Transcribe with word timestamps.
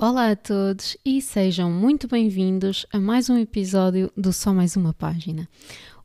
Olá 0.00 0.30
a 0.30 0.36
todos 0.36 0.96
e 1.04 1.20
sejam 1.20 1.70
muito 1.70 2.08
bem-vindos 2.08 2.86
a 2.92 2.98
mais 2.98 3.28
um 3.28 3.36
episódio 3.36 4.10
do 4.16 4.32
Só 4.32 4.54
Mais 4.54 4.76
Uma 4.76 4.94
Página. 4.94 5.48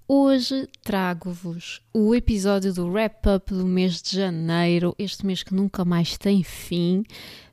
Hoje 0.08 0.68
trago-vos 0.84 1.82
o 1.94 2.14
episódio 2.14 2.74
do 2.74 2.88
wrap-up 2.88 3.54
do 3.54 3.66
mês 3.66 4.02
de 4.02 4.18
janeiro, 4.18 4.94
este 5.00 5.26
mês 5.26 5.44
que 5.44 5.56
nunca 5.56 5.86
mais 5.86 6.18
tem 6.18 6.44
fim, 6.44 7.04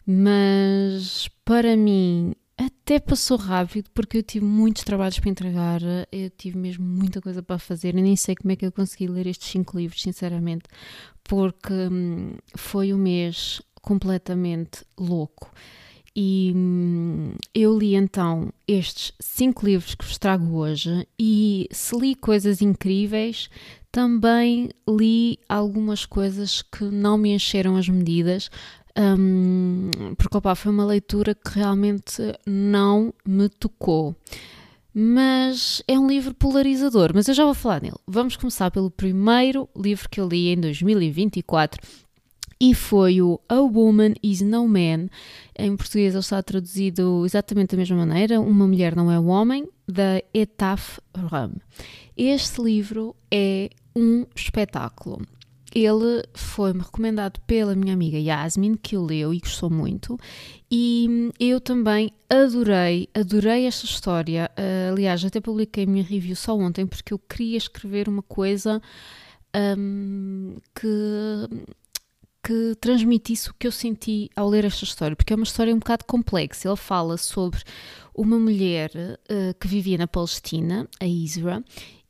mas 0.06 1.28
para 1.44 1.76
mim 1.76 2.34
até 2.56 2.98
passou 3.00 3.38
rápido 3.38 3.88
porque 3.94 4.18
eu 4.18 4.22
tive 4.22 4.44
muitos 4.44 4.84
trabalhos 4.84 5.18
para 5.18 5.30
entregar, 5.30 5.80
eu 6.12 6.28
tive 6.30 6.58
mesmo 6.58 6.84
muita 6.84 7.20
coisa 7.20 7.42
para 7.42 7.58
fazer 7.58 7.94
e 7.94 8.02
nem 8.02 8.16
sei 8.16 8.34
como 8.34 8.52
é 8.52 8.56
que 8.56 8.66
eu 8.66 8.72
consegui 8.72 9.06
ler 9.06 9.26
estes 9.26 9.48
cinco 9.48 9.78
livros, 9.78 10.02
sinceramente, 10.02 10.64
porque 11.24 11.72
hum, 11.72 12.34
foi 12.54 12.92
um 12.92 12.98
mês 12.98 13.62
completamente 13.80 14.84
louco. 14.98 15.50
E 16.14 16.52
hum, 16.54 17.32
eu 17.54 17.78
li 17.78 17.94
então 17.94 18.52
estes 18.66 19.12
cinco 19.20 19.64
livros 19.64 19.94
que 19.94 20.04
vos 20.04 20.18
trago 20.18 20.56
hoje, 20.56 21.06
e 21.18 21.68
se 21.70 21.96
li 21.96 22.14
coisas 22.14 22.60
incríveis, 22.60 23.48
também 23.92 24.70
li 24.88 25.38
algumas 25.48 26.04
coisas 26.04 26.62
que 26.62 26.84
não 26.84 27.16
me 27.16 27.32
encheram 27.32 27.76
as 27.76 27.88
medidas, 27.88 28.50
um, 28.98 29.90
porque 30.16 30.36
opa, 30.36 30.54
foi 30.54 30.72
uma 30.72 30.84
leitura 30.84 31.34
que 31.34 31.50
realmente 31.54 32.22
não 32.46 33.12
me 33.26 33.48
tocou. 33.48 34.14
Mas 34.92 35.82
é 35.86 35.98
um 35.98 36.08
livro 36.08 36.34
polarizador, 36.34 37.12
mas 37.14 37.28
eu 37.28 37.34
já 37.34 37.44
vou 37.44 37.54
falar 37.54 37.80
nele. 37.80 37.96
Vamos 38.06 38.36
começar 38.36 38.70
pelo 38.70 38.90
primeiro 38.90 39.68
livro 39.76 40.08
que 40.08 40.20
eu 40.20 40.28
li 40.28 40.48
em 40.48 40.60
2024 40.60 41.80
e 42.60 42.74
foi 42.74 43.22
o 43.22 43.40
A 43.48 43.60
Woman 43.60 44.14
is 44.22 44.42
No 44.42 44.68
Man. 44.68 45.08
Em 45.58 45.76
português 45.76 46.12
ele 46.12 46.20
está 46.20 46.42
traduzido 46.42 47.24
exatamente 47.24 47.70
da 47.70 47.78
mesma 47.78 47.96
maneira, 47.96 48.40
Uma 48.40 48.66
Mulher 48.66 48.94
Não 48.94 49.10
É 49.10 49.18
um 49.18 49.28
Homem, 49.28 49.66
da 49.88 50.20
Etaf 50.34 51.00
Ram. 51.14 51.52
Este 52.16 52.60
livro 52.60 53.16
é 53.30 53.70
um 53.96 54.26
espetáculo. 54.36 55.22
Ele 55.72 56.24
foi-me 56.34 56.80
recomendado 56.80 57.40
pela 57.46 57.74
minha 57.74 57.94
amiga 57.94 58.18
Yasmin, 58.18 58.74
que 58.74 58.96
o 58.96 59.04
leu 59.04 59.32
e 59.32 59.38
gostou 59.38 59.70
muito, 59.70 60.18
e 60.70 61.30
eu 61.38 61.60
também 61.60 62.12
adorei, 62.28 63.08
adorei 63.14 63.66
esta 63.66 63.84
história. 63.86 64.50
Uh, 64.58 64.92
aliás, 64.92 65.24
até 65.24 65.40
publiquei 65.40 65.84
a 65.84 65.86
minha 65.86 66.04
review 66.04 66.36
só 66.36 66.56
ontem 66.56 66.86
porque 66.86 67.12
eu 67.12 67.18
queria 67.18 67.56
escrever 67.56 68.08
uma 68.08 68.22
coisa 68.22 68.80
um, 69.54 70.56
que 70.74 71.66
que 72.42 72.74
transmitisse 72.80 73.50
o 73.50 73.54
que 73.54 73.66
eu 73.66 73.72
senti 73.72 74.30
ao 74.34 74.48
ler 74.48 74.64
esta 74.64 74.84
história, 74.84 75.14
porque 75.14 75.32
é 75.32 75.36
uma 75.36 75.44
história 75.44 75.74
um 75.74 75.78
bocado 75.78 76.04
complexa. 76.06 76.68
Ele 76.68 76.76
fala 76.76 77.16
sobre 77.16 77.60
uma 78.14 78.38
mulher 78.38 78.90
uh, 78.96 79.54
que 79.60 79.68
vivia 79.68 79.98
na 79.98 80.08
Palestina, 80.08 80.88
a 80.98 81.06
Isra, 81.06 81.62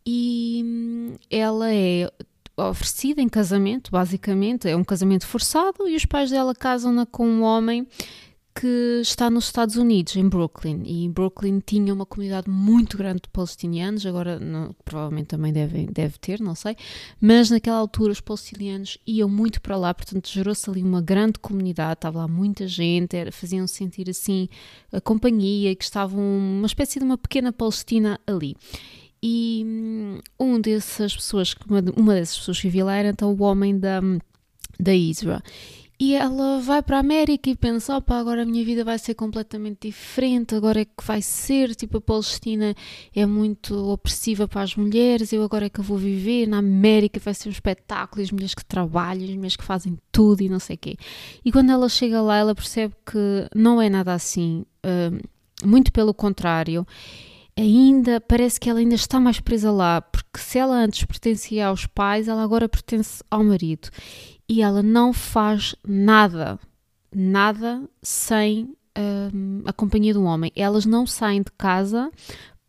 e 0.06 1.14
ela 1.30 1.72
é 1.74 2.10
oferecida 2.68 3.22
em 3.22 3.28
casamento, 3.28 3.90
basicamente, 3.90 4.68
é 4.68 4.76
um 4.76 4.84
casamento 4.84 5.26
forçado, 5.26 5.88
e 5.88 5.96
os 5.96 6.04
pais 6.04 6.30
dela 6.30 6.54
casam-na 6.54 7.06
com 7.06 7.26
um 7.26 7.42
homem 7.42 7.86
que 8.54 9.00
está 9.00 9.30
nos 9.30 9.44
Estados 9.46 9.76
Unidos, 9.76 10.16
em 10.16 10.28
Brooklyn, 10.28 10.82
e 10.84 11.08
Brooklyn 11.08 11.60
tinha 11.64 11.94
uma 11.94 12.04
comunidade 12.04 12.50
muito 12.50 12.98
grande 12.98 13.22
de 13.22 13.28
palestinianos, 13.28 14.04
agora 14.04 14.38
não, 14.40 14.74
provavelmente 14.84 15.28
também 15.28 15.52
deve, 15.52 15.86
deve 15.86 16.18
ter, 16.18 16.40
não 16.40 16.54
sei, 16.54 16.76
mas 17.20 17.48
naquela 17.48 17.78
altura 17.78 18.12
os 18.12 18.20
palestinianos 18.20 18.98
iam 19.06 19.28
muito 19.28 19.60
para 19.60 19.76
lá, 19.76 19.94
portanto 19.94 20.28
gerou-se 20.28 20.68
ali 20.68 20.82
uma 20.82 21.00
grande 21.00 21.38
comunidade, 21.38 21.94
estava 21.94 22.18
lá 22.18 22.28
muita 22.28 22.66
gente, 22.66 23.16
faziam 23.30 23.66
sentir 23.66 24.10
assim 24.10 24.48
a 24.92 25.00
companhia, 25.00 25.74
que 25.74 25.84
estavam 25.84 26.20
uma 26.20 26.66
espécie 26.66 26.98
de 26.98 27.04
uma 27.04 27.16
pequena 27.16 27.52
Palestina 27.52 28.20
ali. 28.26 28.56
E 29.22 29.62
hum, 29.66 30.18
um 30.38 30.60
dessas 30.60 31.14
pessoas, 31.14 31.54
uma, 31.68 32.14
dessas 32.14 32.38
pessoas 32.38 32.58
que 32.58 32.68
vivia 32.68 32.84
lá 32.84 32.96
era 32.96 33.08
então 33.08 33.32
o 33.32 33.42
homem 33.42 33.78
da, 33.78 34.00
da 34.78 34.94
Isra. 34.94 35.42
E 36.02 36.14
ela 36.14 36.60
vai 36.60 36.82
para 36.82 36.96
a 36.96 37.00
América 37.00 37.50
e 37.50 37.54
pensa: 37.54 37.94
opa, 37.94 38.16
agora 38.16 38.42
a 38.42 38.46
minha 38.46 38.64
vida 38.64 38.82
vai 38.82 38.98
ser 38.98 39.12
completamente 39.12 39.88
diferente, 39.88 40.54
agora 40.54 40.80
é 40.80 40.84
que 40.86 41.04
vai 41.04 41.20
ser. 41.20 41.74
Tipo, 41.74 41.98
a 41.98 42.00
Palestina 42.00 42.74
é 43.14 43.26
muito 43.26 43.74
opressiva 43.92 44.48
para 44.48 44.62
as 44.62 44.74
mulheres, 44.74 45.30
eu 45.30 45.42
agora 45.42 45.66
é 45.66 45.68
que 45.68 45.78
eu 45.78 45.84
vou 45.84 45.98
viver 45.98 46.46
na 46.48 46.56
América, 46.56 47.20
vai 47.20 47.34
ser 47.34 47.50
um 47.50 47.52
espetáculo, 47.52 48.22
as 48.22 48.30
mulheres 48.30 48.54
que 48.54 48.64
trabalham, 48.64 49.24
as 49.24 49.34
mulheres 49.34 49.56
que 49.56 49.64
fazem 49.64 49.98
tudo 50.10 50.40
e 50.40 50.48
não 50.48 50.58
sei 50.58 50.76
o 50.76 50.78
quê. 50.78 50.96
E 51.44 51.52
quando 51.52 51.70
ela 51.70 51.86
chega 51.86 52.22
lá, 52.22 52.38
ela 52.38 52.54
percebe 52.54 52.94
que 53.04 53.46
não 53.54 53.82
é 53.82 53.90
nada 53.90 54.14
assim, 54.14 54.64
uh, 54.86 55.68
muito 55.68 55.92
pelo 55.92 56.14
contrário 56.14 56.86
ainda 57.60 58.20
parece 58.20 58.58
que 58.58 58.68
ela 58.68 58.80
ainda 58.80 58.94
está 58.94 59.20
mais 59.20 59.40
presa 59.40 59.70
lá, 59.70 60.00
porque 60.00 60.38
se 60.38 60.58
ela 60.58 60.74
antes 60.74 61.04
pertencia 61.04 61.66
aos 61.66 61.86
pais, 61.86 62.28
ela 62.28 62.42
agora 62.42 62.68
pertence 62.68 63.22
ao 63.30 63.44
marido 63.44 63.88
e 64.48 64.62
ela 64.62 64.82
não 64.82 65.12
faz 65.12 65.76
nada, 65.86 66.58
nada 67.14 67.88
sem 68.02 68.74
um, 68.98 69.62
a 69.64 69.72
companhia 69.72 70.12
do 70.12 70.24
homem. 70.24 70.50
Elas 70.56 70.84
não 70.84 71.06
saem 71.06 71.42
de 71.42 71.52
casa 71.56 72.10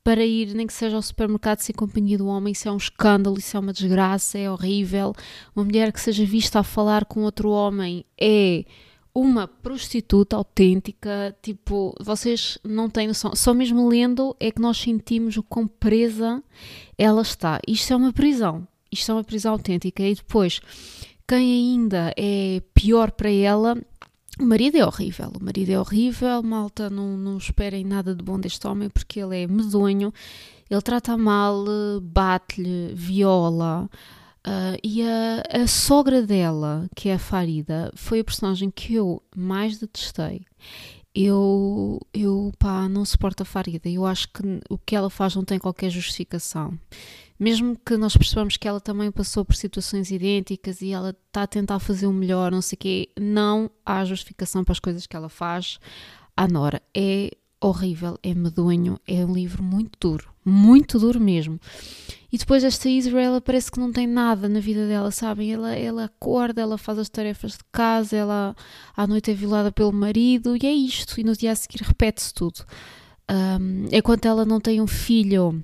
para 0.03 0.25
ir, 0.25 0.53
nem 0.53 0.65
que 0.65 0.73
seja 0.73 0.95
ao 0.95 1.01
supermercado 1.01 1.59
sem 1.59 1.75
companhia 1.75 2.17
do 2.17 2.27
homem, 2.27 2.53
isso 2.53 2.67
é 2.67 2.71
um 2.71 2.77
escândalo, 2.77 3.37
isso 3.37 3.55
é 3.55 3.59
uma 3.59 3.73
desgraça, 3.73 4.37
é 4.37 4.49
horrível. 4.49 5.13
Uma 5.55 5.65
mulher 5.65 5.91
que 5.91 6.01
seja 6.01 6.25
vista 6.25 6.59
a 6.59 6.63
falar 6.63 7.05
com 7.05 7.21
outro 7.21 7.49
homem 7.49 8.05
é 8.19 8.65
uma 9.13 9.47
prostituta 9.47 10.35
autêntica, 10.35 11.35
tipo, 11.41 11.93
vocês 11.99 12.57
não 12.63 12.89
têm 12.89 13.07
noção, 13.07 13.35
só 13.35 13.53
mesmo 13.53 13.87
lendo 13.87 14.35
é 14.39 14.51
que 14.51 14.61
nós 14.61 14.77
sentimos 14.77 15.35
o 15.37 15.43
quão 15.43 15.67
presa 15.67 16.41
ela 16.97 17.21
está. 17.21 17.59
Isto 17.67 17.93
é 17.93 17.95
uma 17.95 18.13
prisão, 18.13 18.65
isto 18.91 19.11
é 19.11 19.15
uma 19.15 19.23
prisão 19.23 19.53
autêntica. 19.53 20.01
E 20.03 20.15
depois, 20.15 20.61
quem 21.27 21.73
ainda 21.73 22.13
é 22.17 22.61
pior 22.73 23.11
para 23.11 23.29
ela, 23.29 23.77
o 24.39 24.45
marido 24.45 24.77
é 24.77 24.85
horrível. 24.85 25.31
O 25.39 25.43
marido 25.43 25.71
é 25.71 25.79
horrível, 25.79 26.41
malta, 26.41 26.89
não, 26.89 27.17
não 27.17 27.37
esperem 27.37 27.83
nada 27.83 28.15
de 28.15 28.23
bom 28.23 28.39
deste 28.39 28.65
homem 28.65 28.89
porque 28.89 29.19
ele 29.19 29.43
é 29.43 29.47
medonho, 29.47 30.13
ele 30.69 30.81
trata 30.81 31.17
mal, 31.17 31.65
bate-lhe, 32.01 32.93
viola. 32.93 33.89
Uh, 34.45 34.77
e 34.83 35.03
a, 35.03 35.43
a, 35.61 35.67
sogra 35.67 36.23
dela, 36.23 36.89
que 36.95 37.09
é 37.09 37.13
a 37.13 37.19
Farida, 37.19 37.91
foi 37.95 38.21
a 38.21 38.23
personagem 38.23 38.71
que 38.71 38.95
eu 38.95 39.21
mais 39.35 39.77
detestei. 39.77 40.45
Eu, 41.13 41.99
eu 42.13 42.51
pá, 42.57 42.89
não 42.89 43.05
suporto 43.05 43.43
a 43.43 43.45
Farida. 43.45 43.89
Eu 43.89 44.05
acho 44.05 44.29
que 44.29 44.41
o 44.69 44.77
que 44.77 44.95
ela 44.95 45.09
faz 45.09 45.35
não 45.35 45.43
tem 45.43 45.59
qualquer 45.59 45.89
justificação 45.89 46.77
mesmo 47.41 47.75
que 47.83 47.97
nós 47.97 48.15
percebamos 48.15 48.55
que 48.55 48.67
ela 48.67 48.79
também 48.79 49.09
passou 49.09 49.43
por 49.43 49.55
situações 49.55 50.11
idênticas 50.11 50.79
e 50.79 50.91
ela 50.91 51.09
está 51.09 51.41
a 51.41 51.47
tentar 51.47 51.79
fazer 51.79 52.05
o 52.05 52.13
melhor, 52.13 52.51
não 52.51 52.61
sei 52.61 52.75
o 52.75 52.79
quê, 52.79 53.09
não 53.19 53.67
há 53.83 54.05
justificação 54.05 54.63
para 54.63 54.73
as 54.73 54.79
coisas 54.79 55.07
que 55.07 55.15
ela 55.15 55.27
faz 55.27 55.79
à 56.37 56.47
Nora. 56.47 56.79
É 56.95 57.31
horrível, 57.59 58.19
é 58.21 58.35
medonho, 58.35 58.99
é 59.07 59.25
um 59.25 59.33
livro 59.33 59.63
muito 59.63 59.97
duro, 59.99 60.29
muito 60.45 60.99
duro 60.99 61.19
mesmo. 61.19 61.59
E 62.31 62.37
depois 62.37 62.63
esta 62.63 62.89
Israel 62.89 63.41
parece 63.41 63.69
que 63.69 63.79
não 63.79 63.91
tem 63.91 64.07
nada 64.07 64.47
na 64.47 64.59
vida 64.59 64.87
dela, 64.87 65.11
sabem? 65.11 65.51
Ela, 65.51 65.75
ela 65.75 66.05
acorda, 66.05 66.61
ela 66.61 66.77
faz 66.77 66.97
as 66.97 67.09
tarefas 67.09 67.53
de 67.53 67.63
casa, 67.71 68.15
ela 68.15 68.55
à 68.95 69.05
noite 69.05 69.31
é 69.31 69.33
violada 69.33 69.71
pelo 69.71 69.91
marido 69.91 70.55
e 70.55 70.65
é 70.65 70.71
isto. 70.71 71.19
E 71.19 71.23
no 71.23 71.35
dia 71.35 71.51
a 71.51 71.55
seguir 71.55 71.81
repete-se 71.81 72.33
tudo. 72.33 72.63
Um, 73.29 73.87
é 73.91 74.01
quando 74.01 74.25
ela 74.25 74.45
não 74.45 74.59
tem 74.59 74.81
um 74.81 74.87
filho 74.87 75.63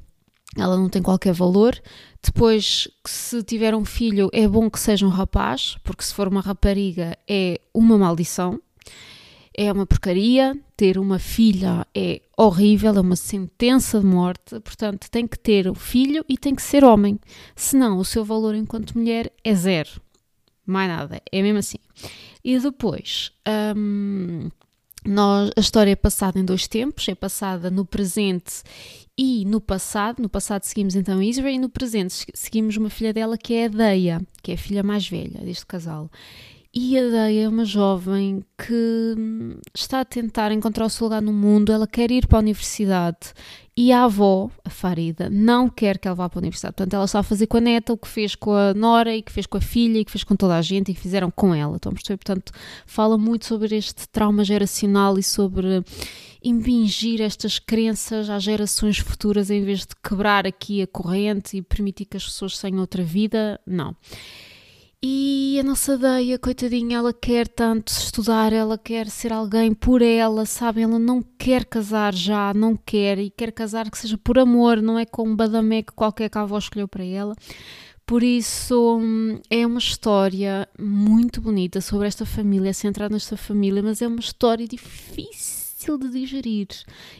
ela 0.55 0.75
não 0.77 0.89
tem 0.89 1.01
qualquer 1.01 1.33
valor. 1.33 1.79
Depois, 2.23 2.87
se 3.05 3.43
tiver 3.43 3.75
um 3.75 3.85
filho, 3.85 4.29
é 4.33 4.47
bom 4.47 4.69
que 4.69 4.79
seja 4.79 5.05
um 5.05 5.09
rapaz, 5.09 5.77
porque 5.83 6.03
se 6.03 6.13
for 6.13 6.27
uma 6.27 6.41
rapariga 6.41 7.17
é 7.27 7.61
uma 7.73 7.97
maldição, 7.97 8.59
é 9.57 9.71
uma 9.71 9.85
porcaria. 9.85 10.55
Ter 10.77 10.99
uma 10.99 11.17
filha 11.17 11.87
é 11.93 12.21
horrível, 12.37 12.95
é 12.95 13.01
uma 13.01 13.15
sentença 13.15 13.99
de 13.99 14.05
morte. 14.05 14.59
Portanto, 14.59 15.09
tem 15.09 15.27
que 15.27 15.39
ter 15.39 15.67
um 15.67 15.75
filho 15.75 16.23
e 16.29 16.37
tem 16.37 16.53
que 16.53 16.61
ser 16.61 16.83
homem. 16.83 17.19
Senão, 17.55 17.97
o 17.97 18.05
seu 18.05 18.23
valor 18.23 18.53
enquanto 18.53 18.95
mulher 18.95 19.33
é 19.43 19.55
zero. 19.55 19.89
Mais 20.65 20.87
nada, 20.87 21.21
é 21.31 21.41
mesmo 21.41 21.57
assim. 21.57 21.77
E 22.43 22.59
depois, 22.59 23.31
hum, 23.75 24.49
nós, 25.03 25.49
a 25.55 25.59
história 25.59 25.91
é 25.91 25.95
passada 25.95 26.37
em 26.37 26.45
dois 26.45 26.67
tempos, 26.67 27.07
é 27.07 27.15
passada 27.15 27.71
no 27.71 27.85
presente 27.85 28.61
e 29.17 29.45
no 29.45 29.59
passado, 29.59 30.21
no 30.21 30.29
passado 30.29 30.63
seguimos 30.63 30.95
então 30.95 31.23
Israel 31.23 31.55
e 31.55 31.57
no 31.57 31.69
presente 31.69 32.25
seguimos 32.33 32.77
uma 32.77 32.89
filha 32.89 33.13
dela 33.13 33.37
que 33.37 33.53
é 33.53 33.65
a 33.65 33.69
Deia, 33.69 34.21
que 34.43 34.51
é 34.51 34.55
a 34.55 34.57
filha 34.57 34.83
mais 34.83 35.07
velha 35.07 35.39
deste 35.39 35.65
casal. 35.65 36.11
E 36.73 36.97
a 36.97 37.01
Deia 37.01 37.45
é 37.45 37.49
uma 37.49 37.65
jovem 37.65 38.43
que 38.57 39.15
hum, 39.17 39.57
está 39.73 40.01
a 40.01 40.05
tentar 40.05 40.51
encontrar 40.51 40.85
o 40.85 40.89
seu 40.89 41.05
lugar 41.05 41.21
no 41.21 41.33
mundo, 41.33 41.71
ela 41.71 41.87
quer 41.87 42.11
ir 42.11 42.27
para 42.27 42.37
a 42.37 42.41
universidade 42.41 43.33
e 43.75 43.91
a 43.91 44.03
avó, 44.03 44.49
a 44.65 44.69
Farida, 44.69 45.29
não 45.29 45.69
quer 45.69 45.99
que 45.99 46.07
ela 46.07 46.15
vá 46.15 46.27
para 46.27 46.39
a 46.39 46.41
universidade. 46.41 46.73
Portanto, 46.75 46.95
ela 46.95 47.05
está 47.05 47.19
a 47.19 47.23
fazer 47.23 47.45
com 47.45 47.57
a 47.57 47.61
neta 47.61 47.93
o 47.93 47.97
que 47.97 48.07
fez 48.07 48.33
com 48.33 48.51
a 48.53 48.73
Nora 48.73 49.15
e 49.15 49.21
que 49.21 49.31
fez 49.31 49.45
com 49.45 49.57
a 49.57 49.61
filha 49.61 49.99
e 49.99 50.05
que 50.05 50.11
fez 50.11 50.23
com 50.23 50.35
toda 50.35 50.57
a 50.57 50.61
gente 50.63 50.91
e 50.91 50.95
que 50.95 50.99
fizeram 50.99 51.29
com 51.29 51.53
ela. 51.53 51.75
Estão 51.75 51.91
a 51.91 51.93
perceber? 51.93 52.17
Portanto, 52.17 52.51
fala 52.87 53.17
muito 53.19 53.45
sobre 53.45 53.75
este 53.75 54.09
trauma 54.09 54.43
geracional 54.43 55.17
e 55.19 55.23
sobre 55.23 55.83
impingir 56.43 57.21
estas 57.21 57.59
crenças 57.59 58.29
às 58.31 58.41
gerações 58.41 58.97
futuras 58.97 59.51
em 59.51 59.63
vez 59.63 59.81
de 59.81 59.95
quebrar 60.03 60.47
aqui 60.47 60.81
a 60.81 60.87
corrente 60.87 61.57
e 61.57 61.61
permitir 61.61 62.05
que 62.05 62.17
as 62.17 62.25
pessoas 62.25 62.57
tenham 62.57 62.79
outra 62.79 63.03
vida. 63.03 63.59
Não. 63.65 63.95
E 65.03 65.59
a 65.59 65.63
nossa 65.63 65.95
Deia, 65.95 66.39
coitadinha, 66.39 66.97
ela 66.97 67.13
quer 67.13 67.47
tanto 67.47 67.89
estudar, 67.89 68.51
ela 68.51 68.79
quer 68.79 69.07
ser 69.07 69.31
alguém 69.31 69.71
por 69.71 70.01
ela, 70.01 70.43
sabe? 70.43 70.81
Ela 70.81 70.97
não 70.97 71.21
quer 71.37 71.65
casar 71.65 72.15
já, 72.15 72.51
não 72.51 72.75
quer, 72.75 73.19
e 73.19 73.29
quer 73.29 73.51
casar 73.51 73.91
que 73.91 73.97
seja 73.97 74.17
por 74.17 74.39
amor, 74.39 74.81
não 74.81 74.97
é 74.97 75.05
com 75.05 75.29
um 75.29 75.35
badameque 75.35 75.93
qualquer 75.93 76.31
que 76.31 76.37
a 76.39 76.41
avó 76.41 76.57
escolheu 76.57 76.87
para 76.87 77.05
ela. 77.05 77.35
Por 78.07 78.23
isso, 78.23 78.97
hum, 78.99 79.39
é 79.51 79.67
uma 79.67 79.77
história 79.77 80.67
muito 80.79 81.41
bonita 81.41 81.79
sobre 81.79 82.07
esta 82.07 82.25
família, 82.25 82.73
centrada 82.73 83.13
nesta 83.13 83.37
família, 83.37 83.83
mas 83.83 84.01
é 84.01 84.07
uma 84.07 84.19
história 84.19 84.67
difícil 84.67 85.99
de 85.99 86.09
digerir. 86.09 86.69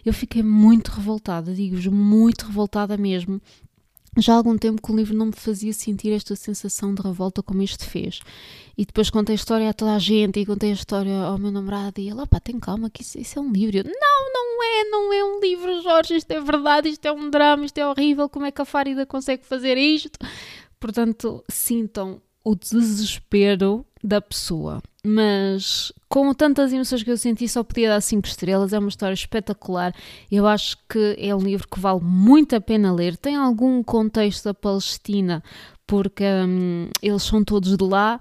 Eu 0.04 0.14
fiquei 0.14 0.42
muito 0.42 0.90
revoltada, 0.90 1.54
digo-vos, 1.54 1.86
muito 1.86 2.48
revoltada 2.48 2.98
mesmo 2.98 3.40
já 4.18 4.34
há 4.34 4.38
algum 4.38 4.58
tempo 4.58 4.82
que 4.82 4.92
o 4.92 4.96
livro 4.96 5.16
não 5.16 5.28
me 5.28 5.34
fazia 5.34 5.72
sentir 5.72 6.12
esta 6.12 6.36
sensação 6.36 6.94
de 6.94 7.02
revolta 7.02 7.44
como 7.44 7.62
este 7.62 7.86
fez. 7.86 8.20
E 8.78 8.86
depois 8.86 9.10
contei 9.10 9.34
a 9.34 9.36
história 9.36 9.70
a 9.70 9.74
toda 9.74 9.94
a 9.94 10.00
gente 10.00 10.40
e 10.40 10.46
contei 10.46 10.72
a 10.72 10.74
história 10.74 11.16
ao 11.22 11.38
meu 11.38 11.52
namorado 11.52 12.00
e 12.00 12.10
ele, 12.10 12.26
pá, 12.28 12.40
tem 12.40 12.60
calma 12.60 12.90
que 12.90 13.02
isso, 13.02 13.20
isso 13.20 13.40
é 13.40 13.42
um 13.42 13.52
livro. 13.52 13.78
Eu, 13.78 13.84
não, 13.84 14.34
não 14.34 14.64
é, 14.64 14.84
não 14.86 15.14
é 15.14 15.24
um 15.24 15.40
livro, 15.40 15.82
Jorge, 15.82 16.16
isto 16.16 16.32
é 16.32 16.42
verdade, 16.42 16.90
isto 16.90 17.06
é 17.06 17.12
um 17.12 17.30
drama, 17.30 17.66
isto 17.66 17.78
é 17.78 17.88
horrível, 17.88 18.28
como 18.28 18.46
é 18.46 18.52
que 18.52 18.62
a 18.62 18.66
Farida 18.66 19.06
consegue 19.06 19.46
fazer 19.46 19.78
isto? 19.78 20.20
Portanto, 20.80 21.44
sintam 21.50 22.22
o 22.44 22.56
desespero 22.56 23.86
da 24.04 24.22
pessoa. 24.22 24.82
Mas 25.10 25.94
com 26.10 26.34
tantas 26.34 26.74
emoções 26.74 27.02
que 27.02 27.10
eu 27.10 27.16
senti, 27.16 27.48
só 27.48 27.64
podia 27.64 27.88
dar 27.88 28.02
5 28.02 28.28
estrelas. 28.28 28.74
É 28.74 28.80
uma 28.80 28.90
história 28.90 29.14
espetacular. 29.14 29.96
Eu 30.30 30.46
acho 30.46 30.76
que 30.90 31.16
é 31.18 31.34
um 31.34 31.40
livro 31.40 31.66
que 31.66 31.80
vale 31.80 32.02
muito 32.02 32.58
a 32.58 32.60
pena 32.60 32.94
ler. 32.94 33.16
Tem 33.16 33.38
algum 33.38 33.82
contexto 33.82 34.44
da 34.44 34.54
Palestina, 34.54 35.42
porque 35.88 36.26
hum, 36.26 36.90
eles 37.02 37.24
são 37.24 37.42
todos 37.42 37.78
de 37.78 37.84
lá. 37.86 38.20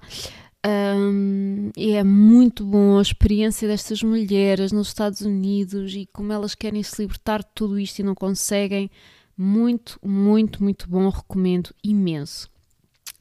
Um, 0.65 1.71
e 1.75 1.91
é 1.91 2.05
muito 2.05 2.63
bom 2.63 2.97
a 2.97 3.01
experiência 3.01 3.67
destas 3.67 4.01
mulheres 4.01 4.71
nos 4.71 4.87
Estados 4.87 5.19
Unidos 5.19 5.93
e 5.93 6.07
como 6.13 6.31
elas 6.31 6.55
querem 6.55 6.81
se 6.83 7.01
libertar 7.01 7.39
de 7.39 7.49
tudo 7.53 7.77
isto 7.77 7.99
e 7.99 8.03
não 8.03 8.15
conseguem. 8.15 8.89
Muito, 9.37 9.99
muito, 10.01 10.63
muito 10.63 10.89
bom. 10.89 11.09
Recomendo 11.09 11.71
imenso. 11.83 12.49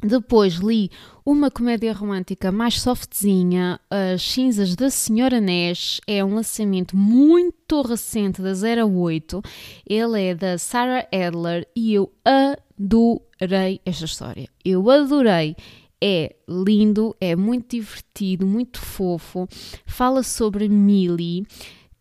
Depois 0.03 0.55
li 0.55 0.91
uma 1.25 1.51
comédia 1.51 1.93
romântica 1.93 2.53
mais 2.53 2.81
softzinha, 2.81 3.81
As 3.91 4.23
Cinzas 4.23 4.77
da 4.77 4.91
Senhora 4.91 5.41
Nash. 5.41 6.01
É 6.07 6.23
um 6.23 6.35
lançamento 6.35 6.95
muito 6.95 7.81
recente 7.81 8.43
da 8.43 8.53
08. 8.53 9.43
Ele 9.89 10.23
é 10.23 10.35
da 10.35 10.59
Sarah 10.59 11.09
Adler 11.11 11.67
e 11.75 11.95
eu 11.95 12.13
adorei 12.25 13.81
esta 13.87 14.05
história. 14.05 14.49
Eu 14.65 14.89
adorei. 14.91 15.57
É 15.99 16.37
lindo, 16.47 17.17
é 17.19 17.35
muito 17.35 17.75
divertido, 17.75 18.47
muito 18.47 18.79
fofo. 18.79 19.49
Fala 19.87 20.23
sobre 20.23 20.69
Millie 20.69 21.47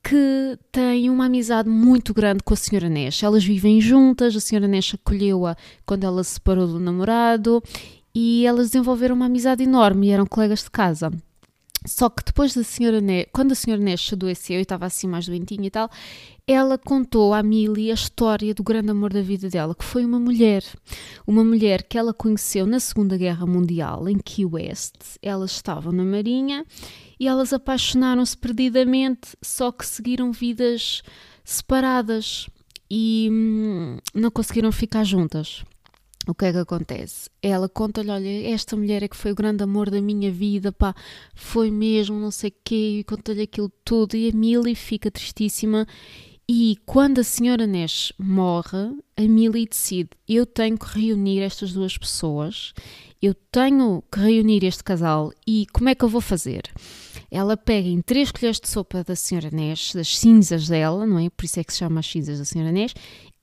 que 0.07 0.59
tem 0.71 1.09
uma 1.09 1.25
amizade 1.25 1.67
muito 1.67 2.13
grande 2.13 2.43
com 2.43 2.53
a 2.53 2.57
senhora 2.57 2.87
Nash. 2.87 3.23
Elas 3.23 3.43
vivem 3.43 3.81
juntas, 3.81 4.35
a 4.35 4.39
senhora 4.39 4.67
Nash 4.67 4.93
acolheu-a 4.93 5.57
quando 5.83 6.03
ela 6.03 6.23
se 6.23 6.35
separou 6.35 6.67
do 6.67 6.79
namorado 6.79 7.61
e 8.13 8.45
elas 8.45 8.69
desenvolveram 8.69 9.15
uma 9.15 9.25
amizade 9.25 9.63
enorme 9.63 10.07
e 10.07 10.11
eram 10.11 10.27
colegas 10.27 10.63
de 10.63 10.69
casa. 10.69 11.11
Só 11.85 12.09
que 12.09 12.23
depois 12.23 12.53
da 12.53 12.63
senhora 12.63 12.99
Nash, 12.99 13.27
quando 13.31 13.51
a 13.51 13.55
senhora 13.55 13.81
Nash 13.81 14.13
adoeceu 14.13 14.57
e 14.57 14.61
estava 14.63 14.85
assim 14.85 15.07
mais 15.07 15.27
doentinha 15.27 15.67
e 15.67 15.69
tal, 15.69 15.89
ela 16.47 16.77
contou 16.77 17.33
à 17.33 17.41
Millie 17.43 17.91
a 17.91 17.93
história 17.93 18.53
do 18.53 18.63
grande 18.63 18.91
amor 18.91 19.13
da 19.13 19.21
vida 19.21 19.49
dela, 19.49 19.75
que 19.75 19.85
foi 19.85 20.03
uma 20.03 20.19
mulher. 20.19 20.63
Uma 21.25 21.43
mulher 21.43 21.83
que 21.83 21.97
ela 21.97 22.13
conheceu 22.13 22.65
na 22.65 22.79
Segunda 22.79 23.17
Guerra 23.17 23.45
Mundial, 23.45 24.09
em 24.09 24.17
Key 24.17 24.45
West. 24.45 24.95
Elas 25.21 25.51
estavam 25.51 25.91
na 25.91 26.03
Marinha 26.03 26.65
e 27.19 27.27
elas 27.27 27.53
apaixonaram-se 27.53 28.37
perdidamente, 28.37 29.35
só 29.41 29.71
que 29.71 29.85
seguiram 29.85 30.31
vidas 30.31 31.01
separadas 31.43 32.47
e 32.89 33.29
hum, 33.31 33.97
não 34.13 34.31
conseguiram 34.31 34.71
ficar 34.71 35.03
juntas. 35.03 35.63
O 36.27 36.33
que 36.33 36.45
é 36.45 36.51
que 36.51 36.57
acontece? 36.57 37.29
Ela 37.41 37.69
conta-lhe: 37.69 38.09
olha, 38.09 38.49
esta 38.49 38.75
mulher 38.75 39.03
é 39.03 39.07
que 39.07 39.15
foi 39.15 39.31
o 39.31 39.35
grande 39.35 39.63
amor 39.63 39.89
da 39.89 40.01
minha 40.01 40.31
vida, 40.31 40.71
pá, 40.71 40.95
foi 41.33 41.69
mesmo, 41.69 42.19
não 42.19 42.31
sei 42.31 42.49
o 42.49 42.53
quê, 42.63 42.99
e 42.99 43.03
conta-lhe 43.03 43.43
aquilo 43.43 43.71
tudo. 43.83 44.15
E 44.15 44.29
a 44.29 44.35
Millie 44.35 44.75
fica 44.75 45.11
tristíssima 45.11 45.87
e 46.47 46.77
quando 46.85 47.19
a 47.19 47.23
senhora 47.23 47.65
Nash 47.65 48.13
morre, 48.19 48.95
a 49.17 49.21
Millie 49.21 49.67
decide: 49.67 50.09
eu 50.29 50.45
tenho 50.45 50.77
que 50.77 50.99
reunir 50.99 51.41
estas 51.41 51.73
duas 51.73 51.97
pessoas, 51.97 52.71
eu 53.19 53.33
tenho 53.51 54.03
que 54.11 54.19
reunir 54.19 54.63
este 54.63 54.83
casal 54.83 55.33
e 55.47 55.65
como 55.73 55.89
é 55.89 55.95
que 55.95 56.05
eu 56.05 56.09
vou 56.09 56.21
fazer? 56.21 56.63
Ela 57.31 57.57
pega 57.57 57.87
em 57.87 57.99
três 57.99 58.31
colheres 58.31 58.59
de 58.59 58.67
sopa 58.69 59.03
da 59.03 59.15
senhora 59.15 59.49
Nash, 59.51 59.93
das 59.93 60.15
cinzas 60.17 60.67
dela, 60.67 61.07
não 61.07 61.17
é? 61.17 61.31
Por 61.31 61.45
isso 61.45 61.59
é 61.59 61.63
que 61.63 61.73
se 61.73 61.79
chama 61.79 61.99
as 61.99 62.05
cinzas 62.05 62.37
da 62.37 62.45
senhora 62.45 62.71
Nash, 62.71 62.93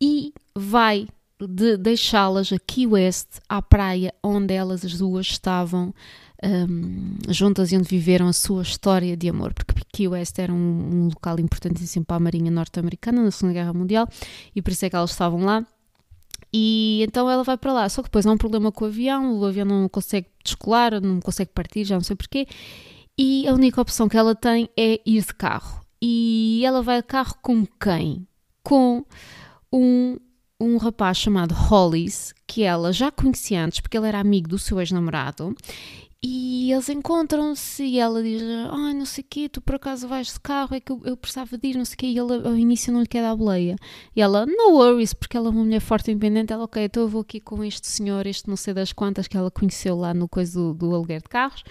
e 0.00 0.32
vai 0.54 1.08
de 1.46 1.76
deixá-las 1.76 2.52
aqui 2.52 2.86
West, 2.86 3.38
à 3.48 3.60
praia 3.60 4.12
onde 4.22 4.54
elas 4.54 4.84
as 4.84 4.98
duas 4.98 5.26
estavam 5.26 5.94
um, 6.42 7.16
juntas 7.28 7.72
e 7.72 7.76
onde 7.76 7.88
viveram 7.88 8.26
a 8.26 8.32
sua 8.32 8.62
história 8.62 9.16
de 9.16 9.28
amor, 9.28 9.54
porque 9.54 9.74
Key 9.92 10.08
West 10.08 10.38
era 10.38 10.52
um, 10.52 10.56
um 10.56 11.04
local 11.06 11.38
importantíssimo 11.38 12.04
para 12.04 12.16
a 12.16 12.20
Marinha 12.20 12.50
Norte-Americana 12.50 13.22
na 13.22 13.30
Segunda 13.30 13.54
Guerra 13.54 13.72
Mundial 13.72 14.08
e 14.54 14.60
por 14.60 14.72
isso 14.72 14.84
é 14.84 14.90
que 14.90 14.96
elas 14.96 15.10
estavam 15.10 15.44
lá. 15.44 15.66
E 16.54 17.02
então 17.02 17.30
ela 17.30 17.42
vai 17.42 17.56
para 17.56 17.72
lá, 17.72 17.88
só 17.88 18.02
que 18.02 18.08
depois 18.08 18.26
há 18.26 18.32
um 18.32 18.36
problema 18.36 18.70
com 18.70 18.84
o 18.84 18.88
avião, 18.88 19.38
o 19.38 19.44
avião 19.44 19.64
não 19.64 19.88
consegue 19.88 20.26
descolar, 20.44 21.00
não 21.00 21.18
consegue 21.18 21.50
partir, 21.54 21.84
já 21.84 21.94
não 21.94 22.02
sei 22.02 22.14
porquê, 22.14 22.46
e 23.16 23.48
a 23.48 23.54
única 23.54 23.80
opção 23.80 24.06
que 24.06 24.18
ela 24.18 24.34
tem 24.34 24.68
é 24.76 25.00
ir 25.06 25.24
de 25.24 25.34
carro. 25.34 25.80
E 26.00 26.62
ela 26.64 26.82
vai 26.82 27.00
de 27.00 27.06
carro 27.06 27.36
com 27.40 27.64
quem? 27.80 28.26
Com 28.62 29.02
um 29.72 30.18
um 30.62 30.76
rapaz 30.76 31.18
chamado 31.18 31.52
Hollis, 31.52 32.34
que 32.46 32.62
ela 32.62 32.92
já 32.92 33.10
conhecia 33.10 33.64
antes, 33.64 33.80
porque 33.80 33.96
ele 33.96 34.08
era 34.08 34.20
amigo 34.20 34.48
do 34.48 34.58
seu 34.58 34.78
ex-namorado, 34.78 35.54
e 36.24 36.70
eles 36.70 36.88
encontram-se 36.88 37.82
e 37.82 37.98
ela 37.98 38.22
diz: 38.22 38.40
Ai, 38.70 38.94
não 38.94 39.04
sei 39.04 39.24
o 39.24 39.26
quê, 39.28 39.48
tu 39.48 39.60
por 39.60 39.74
acaso 39.74 40.06
vais 40.06 40.32
de 40.32 40.38
carro, 40.38 40.72
é 40.72 40.78
que 40.78 40.92
eu, 40.92 41.00
eu 41.04 41.16
precisava 41.16 41.58
de 41.58 41.68
ir, 41.68 41.76
não 41.76 41.84
sei 41.84 41.94
o 41.94 41.98
quê. 41.98 42.06
E 42.06 42.16
ele 42.16 42.46
ao 42.46 42.56
início 42.56 42.92
não 42.92 43.00
lhe 43.00 43.08
quer 43.08 43.22
dar 43.22 43.34
boleia. 43.34 43.74
E 44.14 44.22
ela: 44.22 44.46
No 44.46 44.74
worries, 44.74 45.12
porque 45.12 45.36
ela 45.36 45.48
é 45.48 45.50
uma 45.50 45.64
mulher 45.64 45.80
forte 45.80 46.08
e 46.08 46.14
independente. 46.14 46.52
Ela: 46.52 46.62
Ok, 46.62 46.80
então 46.84 47.02
eu 47.02 47.08
vou 47.08 47.22
aqui 47.22 47.40
com 47.40 47.64
este 47.64 47.88
senhor, 47.88 48.24
este 48.24 48.48
não 48.48 48.56
sei 48.56 48.72
das 48.72 48.92
quantas 48.92 49.26
que 49.26 49.36
ela 49.36 49.50
conheceu 49.50 49.96
lá 49.96 50.14
no 50.14 50.28
coisa 50.28 50.60
do, 50.60 50.72
do 50.72 50.94
aluguer 50.94 51.22
de 51.22 51.28
carros. 51.28 51.64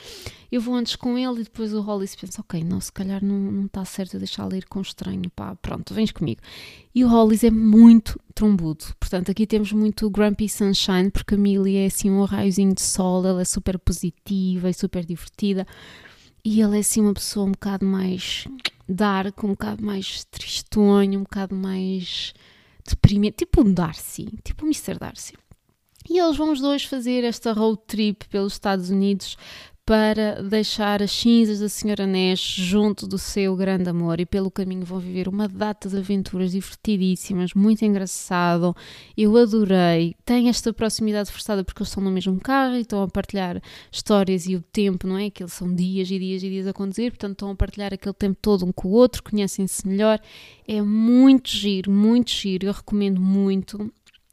Eu 0.51 0.60
vou 0.60 0.75
antes 0.75 0.98
com 0.98 1.17
ele 1.17 1.39
e 1.39 1.43
depois 1.45 1.74
o 1.74 1.79
Hollis 1.79 2.13
pensa: 2.13 2.41
Ok, 2.41 2.62
não, 2.62 2.81
se 2.81 2.91
calhar 2.91 3.24
não 3.24 3.67
está 3.67 3.86
certo 3.86 4.15
eu 4.15 4.19
deixá-la 4.19 4.57
ir 4.57 4.65
com 4.65 4.79
um 4.79 4.81
estranho. 4.81 5.29
Pá, 5.33 5.55
pronto, 5.55 5.93
vens 5.93 6.12
comigo. 6.12 6.41
E 6.93 7.05
o 7.05 7.07
Hollis 7.07 7.43
é 7.43 7.50
muito 7.50 8.19
trombudo. 8.36 8.86
Portanto, 9.00 9.31
aqui 9.31 9.48
temos 9.48 9.71
muito 9.71 10.10
Grumpy 10.10 10.50
Sunshine, 10.50 11.10
porque 11.10 11.36
a 11.36 11.38
Millie 11.38 11.77
é 11.77 11.86
assim 11.86 12.10
um 12.10 12.24
raiozinho 12.25 12.74
de 12.74 12.81
sol, 12.81 13.25
ela 13.25 13.41
é 13.41 13.45
super 13.45 13.79
positiva 13.79 14.69
e 14.69 14.74
super 14.74 15.05
divertida. 15.05 15.65
E 16.43 16.62
ele 16.62 16.77
é 16.77 16.79
assim 16.79 17.01
uma 17.01 17.13
pessoa 17.13 17.45
um 17.45 17.51
bocado 17.51 17.86
mais 17.86 18.45
dark, 18.89 19.43
um 19.43 19.50
bocado 19.50 19.86
mais 19.86 20.25
tristonho, 20.25 21.19
um 21.19 21.24
bocado 21.24 21.55
mais 21.55 22.33
deprimente, 22.88 23.38
tipo 23.38 23.62
um 23.62 23.74
Darcy, 23.74 24.27
tipo 24.43 24.65
um 24.65 24.69
Mr. 24.69 24.98
Darcy. 25.00 25.36
E 26.10 26.17
eles 26.19 26.36
vão 26.36 26.51
os 26.51 26.60
dois 26.60 26.83
fazer 26.83 27.24
esta 27.24 27.53
road 27.53 27.79
trip 27.88 28.27
pelos 28.27 28.53
Estados 28.53 28.89
Unidos 28.89 29.38
para 29.85 30.41
deixar 30.43 31.01
as 31.01 31.11
cinzas 31.11 31.59
da 31.59 31.67
Senhora 31.67 32.05
Nash 32.05 32.39
junto 32.39 33.07
do 33.07 33.17
seu 33.17 33.55
grande 33.55 33.89
amor 33.89 34.19
e 34.19 34.25
pelo 34.25 34.51
caminho 34.51 34.85
vão 34.85 35.00
viver 35.00 35.27
uma 35.27 35.47
data 35.47 35.89
de 35.89 35.97
aventuras 35.97 36.51
divertidíssimas, 36.51 37.53
muito 37.53 37.83
engraçado. 37.83 38.75
Eu 39.17 39.35
adorei. 39.35 40.15
Tem 40.23 40.50
esta 40.50 40.71
proximidade 40.71 41.31
forçada 41.31 41.63
porque 41.63 41.81
eles 41.81 41.89
estão 41.89 42.03
no 42.03 42.11
mesmo 42.11 42.39
carro 42.39 42.75
e 42.75 42.81
estão 42.81 43.01
a 43.01 43.07
partilhar 43.07 43.61
histórias 43.91 44.45
e 44.47 44.55
o 44.55 44.61
tempo, 44.61 45.07
não 45.07 45.17
é? 45.17 45.29
Que 45.29 45.43
eles 45.43 45.53
são 45.53 45.73
dias 45.73 46.09
e 46.09 46.19
dias 46.19 46.43
e 46.43 46.50
dias 46.50 46.67
a 46.67 46.73
conduzir, 46.73 47.11
portanto 47.11 47.33
estão 47.33 47.51
a 47.51 47.55
partilhar 47.55 47.93
aquele 47.93 48.13
tempo 48.13 48.38
todo 48.41 48.65
um 48.65 48.71
com 48.71 48.88
o 48.88 48.91
outro, 48.91 49.23
conhecem-se 49.23 49.88
melhor. 49.88 50.19
É 50.67 50.81
muito 50.81 51.50
giro, 51.50 51.91
muito 51.91 52.29
giro. 52.29 52.67
Eu 52.67 52.73
recomendo 52.73 53.19
muito 53.19 53.91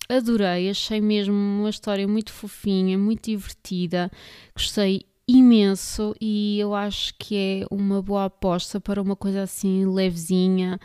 adorei, 0.08 0.70
achei 0.70 1.00
mesmo 1.00 1.34
uma 1.34 1.68
história 1.68 2.08
muito 2.08 2.32
fofinha, 2.32 2.96
muito 2.96 3.24
divertida, 3.30 4.10
gostei 4.54 5.04
imenso 5.28 6.14
e 6.18 6.58
eu 6.58 6.74
acho 6.74 7.14
que 7.18 7.36
é 7.36 7.66
uma 7.70 8.00
boa 8.00 8.24
aposta 8.24 8.80
para 8.80 9.02
uma 9.02 9.14
coisa 9.14 9.42
assim 9.42 9.84
levezinha 9.84 10.80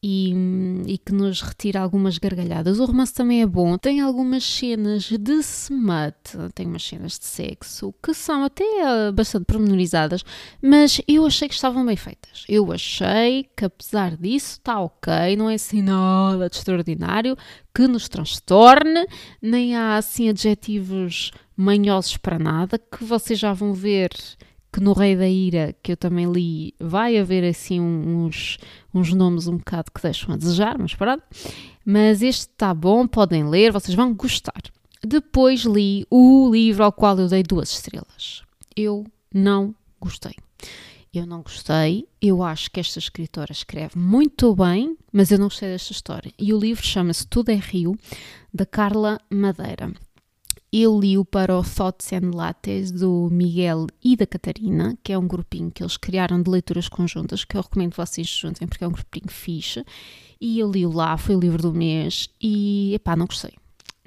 e, 0.00 0.32
e, 0.86 0.98
que 0.98 1.12
nos 1.12 1.42
retira 1.42 1.80
algumas 1.80 2.18
gargalhadas. 2.18 2.78
O 2.78 2.84
romance 2.84 3.12
também 3.12 3.42
é 3.42 3.46
bom, 3.46 3.76
tem 3.76 4.00
algumas 4.00 4.44
cenas 4.44 5.04
de 5.10 5.32
smut, 5.40 6.14
tem 6.54 6.66
umas 6.66 6.84
cenas 6.84 7.18
de 7.18 7.24
sexo 7.24 7.92
que 8.00 8.14
são 8.14 8.44
até 8.44 8.64
uh, 8.64 9.12
bastante 9.12 9.44
pormenorizadas, 9.44 10.24
mas 10.62 11.00
eu 11.08 11.26
achei 11.26 11.48
que 11.48 11.54
estavam 11.54 11.84
bem 11.84 11.96
feitas. 11.96 12.44
Eu 12.48 12.72
achei 12.72 13.48
que 13.56 13.64
apesar 13.64 14.16
disso 14.16 14.58
está 14.58 14.80
ok, 14.80 15.36
não 15.36 15.50
é 15.50 15.54
assim 15.54 15.82
nada 15.82 16.48
de 16.48 16.56
extraordinário 16.56 17.36
que 17.74 17.88
nos 17.88 18.08
transtorne, 18.08 19.04
nem 19.42 19.74
há 19.74 19.96
assim 19.96 20.28
adjetivos 20.28 21.32
manhosos 21.58 22.16
para 22.16 22.38
nada, 22.38 22.78
que 22.78 23.02
vocês 23.02 23.36
já 23.36 23.52
vão 23.52 23.74
ver 23.74 24.10
que 24.72 24.80
no 24.80 24.92
Rei 24.92 25.16
da 25.16 25.28
Ira, 25.28 25.74
que 25.82 25.90
eu 25.90 25.96
também 25.96 26.30
li, 26.30 26.72
vai 26.78 27.18
haver 27.18 27.42
assim 27.42 27.80
uns, 27.80 28.58
uns 28.94 29.12
nomes 29.12 29.48
um 29.48 29.56
bocado 29.56 29.90
que 29.90 30.00
deixam 30.00 30.32
a 30.32 30.36
desejar, 30.36 30.78
mas 30.78 30.94
pronto. 30.94 31.24
Mas 31.84 32.22
este 32.22 32.42
está 32.42 32.72
bom, 32.72 33.08
podem 33.08 33.48
ler, 33.48 33.72
vocês 33.72 33.96
vão 33.96 34.14
gostar. 34.14 34.62
Depois 35.02 35.62
li 35.62 36.06
o 36.08 36.48
livro 36.48 36.84
ao 36.84 36.92
qual 36.92 37.18
eu 37.18 37.26
dei 37.26 37.42
duas 37.42 37.70
estrelas. 37.70 38.42
Eu 38.76 39.04
não 39.34 39.74
gostei. 40.00 40.36
Eu 41.12 41.26
não 41.26 41.40
gostei, 41.40 42.06
eu 42.20 42.42
acho 42.42 42.70
que 42.70 42.78
esta 42.78 42.98
escritora 42.98 43.50
escreve 43.50 43.98
muito 43.98 44.54
bem, 44.54 44.96
mas 45.10 45.32
eu 45.32 45.38
não 45.38 45.46
gostei 45.46 45.70
desta 45.70 45.92
história. 45.92 46.30
E 46.38 46.52
o 46.52 46.58
livro 46.58 46.84
chama-se 46.84 47.26
Tudo 47.26 47.48
é 47.48 47.54
Rio, 47.54 47.98
da 48.52 48.66
Carla 48.66 49.18
Madeira. 49.30 49.90
Eu 50.70 50.98
li-o 50.98 51.24
para 51.24 51.58
o 51.58 51.62
Thoughts 51.64 52.12
and 52.12 52.30
Lattes 52.34 52.92
do 52.92 53.28
Miguel 53.32 53.86
e 54.04 54.14
da 54.14 54.26
Catarina, 54.26 54.98
que 55.02 55.12
é 55.12 55.18
um 55.18 55.26
grupinho 55.26 55.70
que 55.70 55.82
eles 55.82 55.96
criaram 55.96 56.42
de 56.42 56.50
leituras 56.50 56.88
conjuntas, 56.88 57.42
que 57.42 57.56
eu 57.56 57.62
recomendo 57.62 57.94
vocês 57.94 58.28
juntem 58.28 58.68
porque 58.68 58.84
é 58.84 58.88
um 58.88 58.92
grupinho 58.92 59.28
fixe. 59.28 59.82
E 60.38 60.58
eu 60.58 60.70
li-o 60.70 60.92
lá, 60.92 61.16
foi 61.16 61.36
o 61.36 61.40
livro 61.40 61.62
do 61.62 61.72
mês 61.72 62.28
e, 62.40 62.92
epá, 62.94 63.16
não 63.16 63.26
gostei 63.26 63.54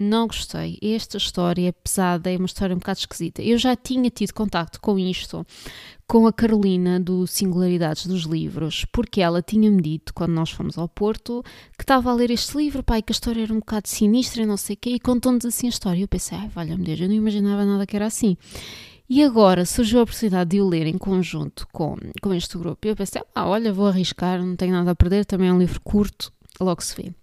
não 0.02 0.28
gostei. 0.28 0.78
Esta 0.82 1.18
história 1.18 1.70
é 1.70 1.72
pesada, 1.72 2.32
é 2.32 2.38
uma 2.38 2.46
história 2.46 2.76
um 2.76 2.80
bocado 2.80 3.00
esquisita. 3.00 3.42
Eu 3.42 3.58
já 3.58 3.76
tinha 3.76 4.10
tido 4.10 4.34
contacto 4.34 4.82
com 4.82 4.98
isto, 4.98 5.46
com 6.08 6.28
a 6.28 6.34
Carolina 6.34 7.00
do 7.00 7.26
Singularidades 7.26 8.06
dos 8.06 8.24
Livros, 8.24 8.86
porque 8.92 9.22
ela 9.22 9.42
tinha-me 9.42 9.82
dito, 9.82 10.14
quando 10.14 10.32
nós 10.32 10.50
fomos 10.50 10.78
ao 10.78 10.90
Porto, 10.90 11.44
que 11.78 11.84
estava 11.84 12.12
a 12.12 12.14
ler 12.14 12.32
este 12.32 12.58
livro, 12.58 12.84
pai, 12.84 13.02
que 13.02 13.12
a 13.12 13.16
história 13.16 13.44
era 13.44 13.54
um 13.54 13.60
bocado 13.60 13.88
sinistra 13.88 14.44
e 14.44 14.46
não 14.46 14.58
sei 14.58 14.74
o 14.76 14.78
quê, 14.78 14.90
e 14.92 15.00
contou-nos 15.00 15.46
assim 15.46 15.68
a 15.68 15.70
história. 15.70 16.02
Eu 16.02 16.08
pensei, 16.08 16.38
ai, 16.38 16.50
valha-me 16.50 16.84
Deus, 16.84 17.00
eu 17.00 17.08
não 17.08 17.16
imaginava 17.16 17.64
nada 17.64 17.86
que 17.86 17.96
era 17.96 18.08
assim. 18.08 18.36
E 19.10 19.22
agora 19.24 19.66
surgiu 19.66 20.00
a 20.00 20.04
oportunidade 20.04 20.50
de 20.52 20.62
o 20.62 20.68
ler 20.68 20.88
em 20.88 20.98
conjunto 20.98 21.68
com, 21.72 21.98
com 22.22 22.34
este 22.34 22.58
grupo. 22.58 22.88
E 22.88 22.90
eu 22.90 22.96
pensei, 22.96 23.22
ah, 23.36 23.46
olha, 23.48 23.74
vou 23.74 23.88
arriscar, 23.88 24.42
não 24.42 24.56
tenho 24.56 24.72
nada 24.72 24.92
a 24.92 24.96
perder, 24.96 25.26
também 25.26 25.50
é 25.50 25.54
um 25.54 25.60
livro 25.60 25.82
curto, 25.82 26.32
logo 26.60 26.82
se 26.82 26.96
vê. 26.96 27.14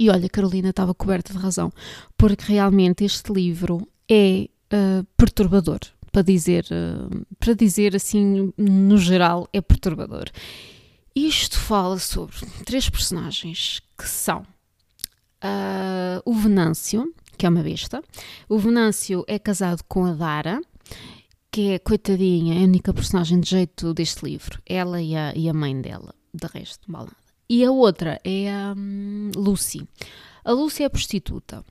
E 0.00 0.08
olha, 0.08 0.30
Carolina 0.30 0.70
estava 0.70 0.94
coberta 0.94 1.34
de 1.34 1.38
razão, 1.38 1.70
porque 2.16 2.50
realmente 2.50 3.04
este 3.04 3.30
livro 3.30 3.86
é 4.10 4.48
uh, 4.72 5.04
perturbador, 5.14 5.80
para 6.10 6.22
dizer, 6.22 6.64
uh, 6.70 7.26
para 7.38 7.52
dizer 7.52 7.94
assim, 7.94 8.50
no 8.56 8.96
geral, 8.96 9.46
é 9.52 9.60
perturbador. 9.60 10.30
Isto 11.14 11.58
fala 11.58 11.98
sobre 11.98 12.34
três 12.64 12.88
personagens 12.88 13.82
que 13.98 14.08
são 14.08 14.40
uh, 14.40 16.22
o 16.24 16.32
Venâncio, 16.32 17.12
que 17.36 17.44
é 17.44 17.50
uma 17.50 17.62
besta. 17.62 18.02
O 18.48 18.58
Venâncio 18.58 19.22
é 19.28 19.38
casado 19.38 19.84
com 19.86 20.06
a 20.06 20.14
Dara, 20.14 20.62
que 21.52 21.72
é, 21.72 21.78
coitadinha, 21.78 22.54
é 22.54 22.62
a 22.62 22.64
única 22.64 22.94
personagem 22.94 23.38
de 23.38 23.50
jeito 23.50 23.92
deste 23.92 24.24
livro. 24.24 24.58
Ela 24.64 25.02
e 25.02 25.14
a, 25.14 25.34
e 25.36 25.46
a 25.46 25.52
mãe 25.52 25.78
dela. 25.78 26.14
De 26.32 26.46
resto, 26.46 26.90
mal 26.90 27.02
nada. 27.02 27.29
E 27.50 27.64
a 27.64 27.72
outra 27.72 28.20
é 28.22 28.48
a 28.48 28.72
um, 28.76 29.32
Lucy. 29.34 29.84
A 30.44 30.52
Lucy 30.52 30.84
é 30.84 30.88
prostituta. 30.88 31.64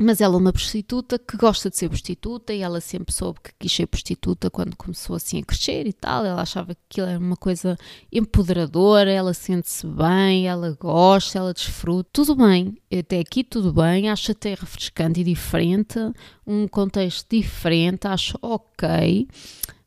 Mas 0.00 0.22
ela 0.22 0.34
é 0.34 0.38
uma 0.38 0.50
prostituta 0.50 1.18
que 1.18 1.36
gosta 1.36 1.68
de 1.68 1.76
ser 1.76 1.90
prostituta 1.90 2.54
e 2.54 2.62
ela 2.62 2.80
sempre 2.80 3.12
soube 3.14 3.38
que 3.44 3.52
quis 3.60 3.70
ser 3.70 3.86
prostituta 3.86 4.50
quando 4.50 4.74
começou 4.74 5.14
assim 5.14 5.40
a 5.40 5.44
crescer 5.44 5.86
e 5.86 5.92
tal. 5.92 6.24
Ela 6.24 6.40
achava 6.40 6.74
que 6.74 6.80
aquilo 6.88 7.06
era 7.06 7.18
uma 7.18 7.36
coisa 7.36 7.76
empoderadora, 8.10 9.10
ela 9.10 9.34
sente-se 9.34 9.86
bem, 9.86 10.48
ela 10.48 10.74
gosta, 10.80 11.38
ela 11.38 11.52
desfruta. 11.52 12.08
Tudo 12.10 12.34
bem, 12.34 12.74
até 12.90 13.20
aqui 13.20 13.44
tudo 13.44 13.74
bem, 13.74 14.08
acho 14.08 14.32
até 14.32 14.54
refrescante 14.54 15.20
e 15.20 15.24
diferente, 15.24 15.98
um 16.46 16.66
contexto 16.66 17.28
diferente, 17.28 18.08
acho 18.08 18.38
ok. 18.40 19.28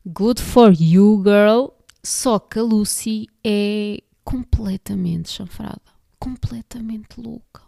Good 0.06 0.40
for 0.40 0.72
you, 0.80 1.20
girl. 1.24 1.70
Só 2.04 2.38
que 2.38 2.60
a 2.60 2.62
Lucy 2.62 3.26
é 3.44 4.00
completamente 4.28 5.30
chanfrada, 5.30 5.80
completamente 6.18 7.18
louca. 7.18 7.62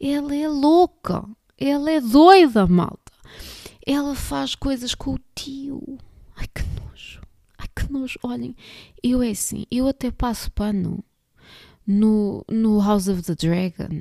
Ela 0.00 0.34
é 0.34 0.48
louca, 0.48 1.28
ela 1.58 1.90
é 1.90 2.00
doida, 2.00 2.66
malta. 2.66 3.12
Ela 3.86 4.14
faz 4.14 4.54
coisas 4.54 4.94
com 4.94 5.12
o 5.12 5.20
tio. 5.34 5.98
Ai 6.34 6.46
que 6.54 6.62
nojo, 6.80 7.20
ai 7.58 7.68
que 7.76 7.92
nojo. 7.92 8.18
Olhem, 8.22 8.56
eu 9.02 9.22
é 9.22 9.28
assim, 9.28 9.66
eu 9.70 9.86
até 9.88 10.10
passo 10.10 10.50
pano 10.52 11.04
no, 11.86 12.46
no 12.50 12.80
House 12.80 13.08
of 13.08 13.20
the 13.20 13.34
Dragon, 13.34 14.00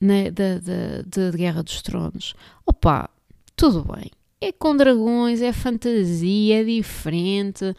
né, 0.00 0.30
da, 0.30 0.60
da, 0.60 1.02
da 1.04 1.36
Guerra 1.36 1.64
dos 1.64 1.82
Tronos. 1.82 2.32
Opa, 2.64 3.10
tudo 3.56 3.84
bem. 3.92 4.08
É 4.40 4.52
com 4.52 4.76
dragões, 4.76 5.42
é 5.42 5.52
fantasia, 5.52 6.60
é 6.60 6.64
diferente. 6.64 7.74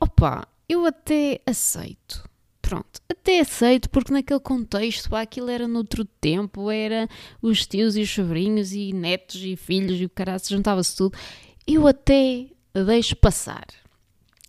Opa, 0.00 0.48
eu 0.68 0.84
até 0.84 1.40
aceito 1.46 2.33
pronto, 2.64 3.00
até 3.10 3.40
aceito, 3.40 3.90
porque 3.90 4.10
naquele 4.10 4.40
contexto, 4.40 5.14
aquilo 5.14 5.50
era 5.50 5.68
noutro 5.68 6.02
tempo, 6.04 6.70
era 6.70 7.06
os 7.42 7.66
tios 7.66 7.94
e 7.94 8.00
os 8.00 8.10
sobrinhos 8.10 8.72
e 8.72 8.90
netos 8.92 9.36
e 9.36 9.54
filhos 9.54 10.00
e 10.00 10.06
o 10.06 10.08
caralho, 10.08 10.40
juntava-se 10.48 10.96
tudo. 10.96 11.16
Eu 11.66 11.86
até 11.86 12.46
deixo 12.86 13.14
passar, 13.16 13.66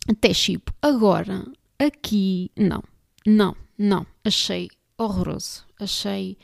até 0.08 0.32
chipo. 0.32 0.72
Agora, 0.80 1.44
aqui, 1.78 2.50
não, 2.56 2.82
não, 3.26 3.54
não, 3.78 4.06
achei 4.24 4.70
horroroso, 4.96 5.66
achei 5.78 6.38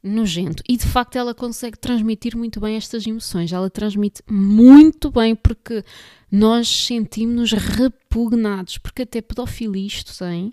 nojento. 0.00 0.62
E 0.68 0.76
de 0.76 0.86
facto 0.86 1.16
ela 1.16 1.34
consegue 1.34 1.76
transmitir 1.76 2.36
muito 2.36 2.60
bem 2.60 2.76
estas 2.76 3.04
emoções. 3.04 3.52
Ela 3.52 3.68
transmite 3.68 4.22
muito 4.30 5.10
bem 5.10 5.34
porque 5.34 5.84
nós 6.30 6.68
sentimos-nos 6.68 7.52
repugnados, 7.52 8.78
porque 8.78 9.02
até 9.02 9.20
pedofilia 9.20 9.84
isto 9.84 10.16
tem. 10.16 10.52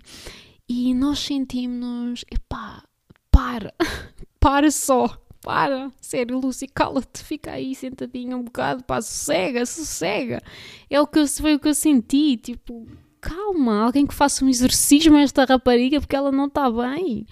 E 0.68 0.92
nós 0.94 1.20
sentimos-nos, 1.20 2.24
epá, 2.30 2.82
para, 3.30 3.72
para 4.40 4.70
só, 4.70 5.06
para, 5.40 5.92
sério, 6.00 6.40
Lucy, 6.40 6.66
cala-te, 6.66 7.22
fica 7.22 7.52
aí 7.52 7.72
sentadinha 7.72 8.36
um 8.36 8.42
bocado, 8.42 8.82
pá, 8.82 9.00
sossega, 9.00 9.64
sossega. 9.64 10.42
É 10.90 11.00
o 11.00 11.06
que 11.06 11.20
eu, 11.20 11.28
foi 11.28 11.54
o 11.54 11.60
que 11.60 11.68
eu 11.68 11.74
senti, 11.74 12.36
tipo, 12.36 12.84
calma, 13.20 13.84
alguém 13.84 14.06
que 14.06 14.14
faça 14.14 14.44
um 14.44 14.48
exorcismo 14.48 15.16
a 15.16 15.20
esta 15.20 15.44
rapariga 15.44 16.00
porque 16.00 16.16
ela 16.16 16.32
não 16.32 16.46
está 16.46 16.68
bem. 16.68 17.26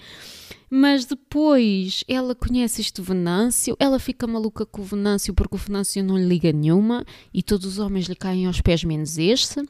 Mas 0.71 1.05
depois 1.05 2.05
ela 2.09 2.35
conhece 2.35 2.81
este 2.81 3.01
Venâncio, 3.01 3.77
ela 3.79 3.99
fica 3.99 4.27
maluca 4.27 4.65
com 4.67 4.83
o 4.83 4.85
Venâncio 4.85 5.35
porque 5.35 5.55
o 5.55 5.59
Venâncio 5.59 6.03
não 6.03 6.17
lhe 6.17 6.25
liga 6.25 6.53
nenhuma 6.53 7.05
e 7.33 7.43
todos 7.43 7.67
os 7.67 7.79
homens 7.79 8.07
lhe 8.07 8.17
caem 8.17 8.47
aos 8.47 8.61
pés 8.61 8.83
menos 8.83 9.19
este. 9.19 9.63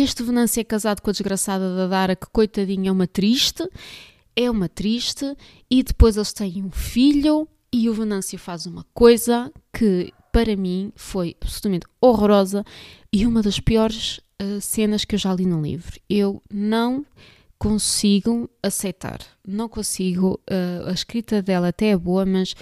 Este 0.00 0.22
Venâncio 0.22 0.60
é 0.60 0.64
casado 0.64 1.02
com 1.02 1.10
a 1.10 1.12
desgraçada 1.12 1.74
da 1.74 1.88
Dara, 1.88 2.14
que 2.14 2.28
coitadinha 2.30 2.88
é 2.88 2.92
uma 2.92 3.08
triste, 3.08 3.68
é 4.36 4.48
uma 4.48 4.68
triste, 4.68 5.36
e 5.68 5.82
depois 5.82 6.16
eles 6.16 6.32
têm 6.32 6.62
um 6.62 6.70
filho, 6.70 7.48
e 7.72 7.90
o 7.90 7.94
Venâncio 7.94 8.38
faz 8.38 8.64
uma 8.64 8.86
coisa 8.94 9.52
que 9.72 10.12
para 10.30 10.54
mim 10.54 10.92
foi 10.94 11.34
absolutamente 11.40 11.84
horrorosa 12.00 12.64
e 13.12 13.26
uma 13.26 13.42
das 13.42 13.58
piores 13.58 14.20
uh, 14.40 14.60
cenas 14.60 15.04
que 15.04 15.16
eu 15.16 15.18
já 15.18 15.34
li 15.34 15.44
no 15.44 15.60
livro. 15.60 15.98
Eu 16.08 16.40
não 16.48 17.04
consigo 17.58 18.48
aceitar, 18.62 19.18
não 19.44 19.68
consigo. 19.68 20.40
Uh, 20.48 20.90
a 20.90 20.92
escrita 20.92 21.42
dela 21.42 21.70
até 21.70 21.88
é 21.88 21.96
boa, 21.96 22.24
mas 22.24 22.54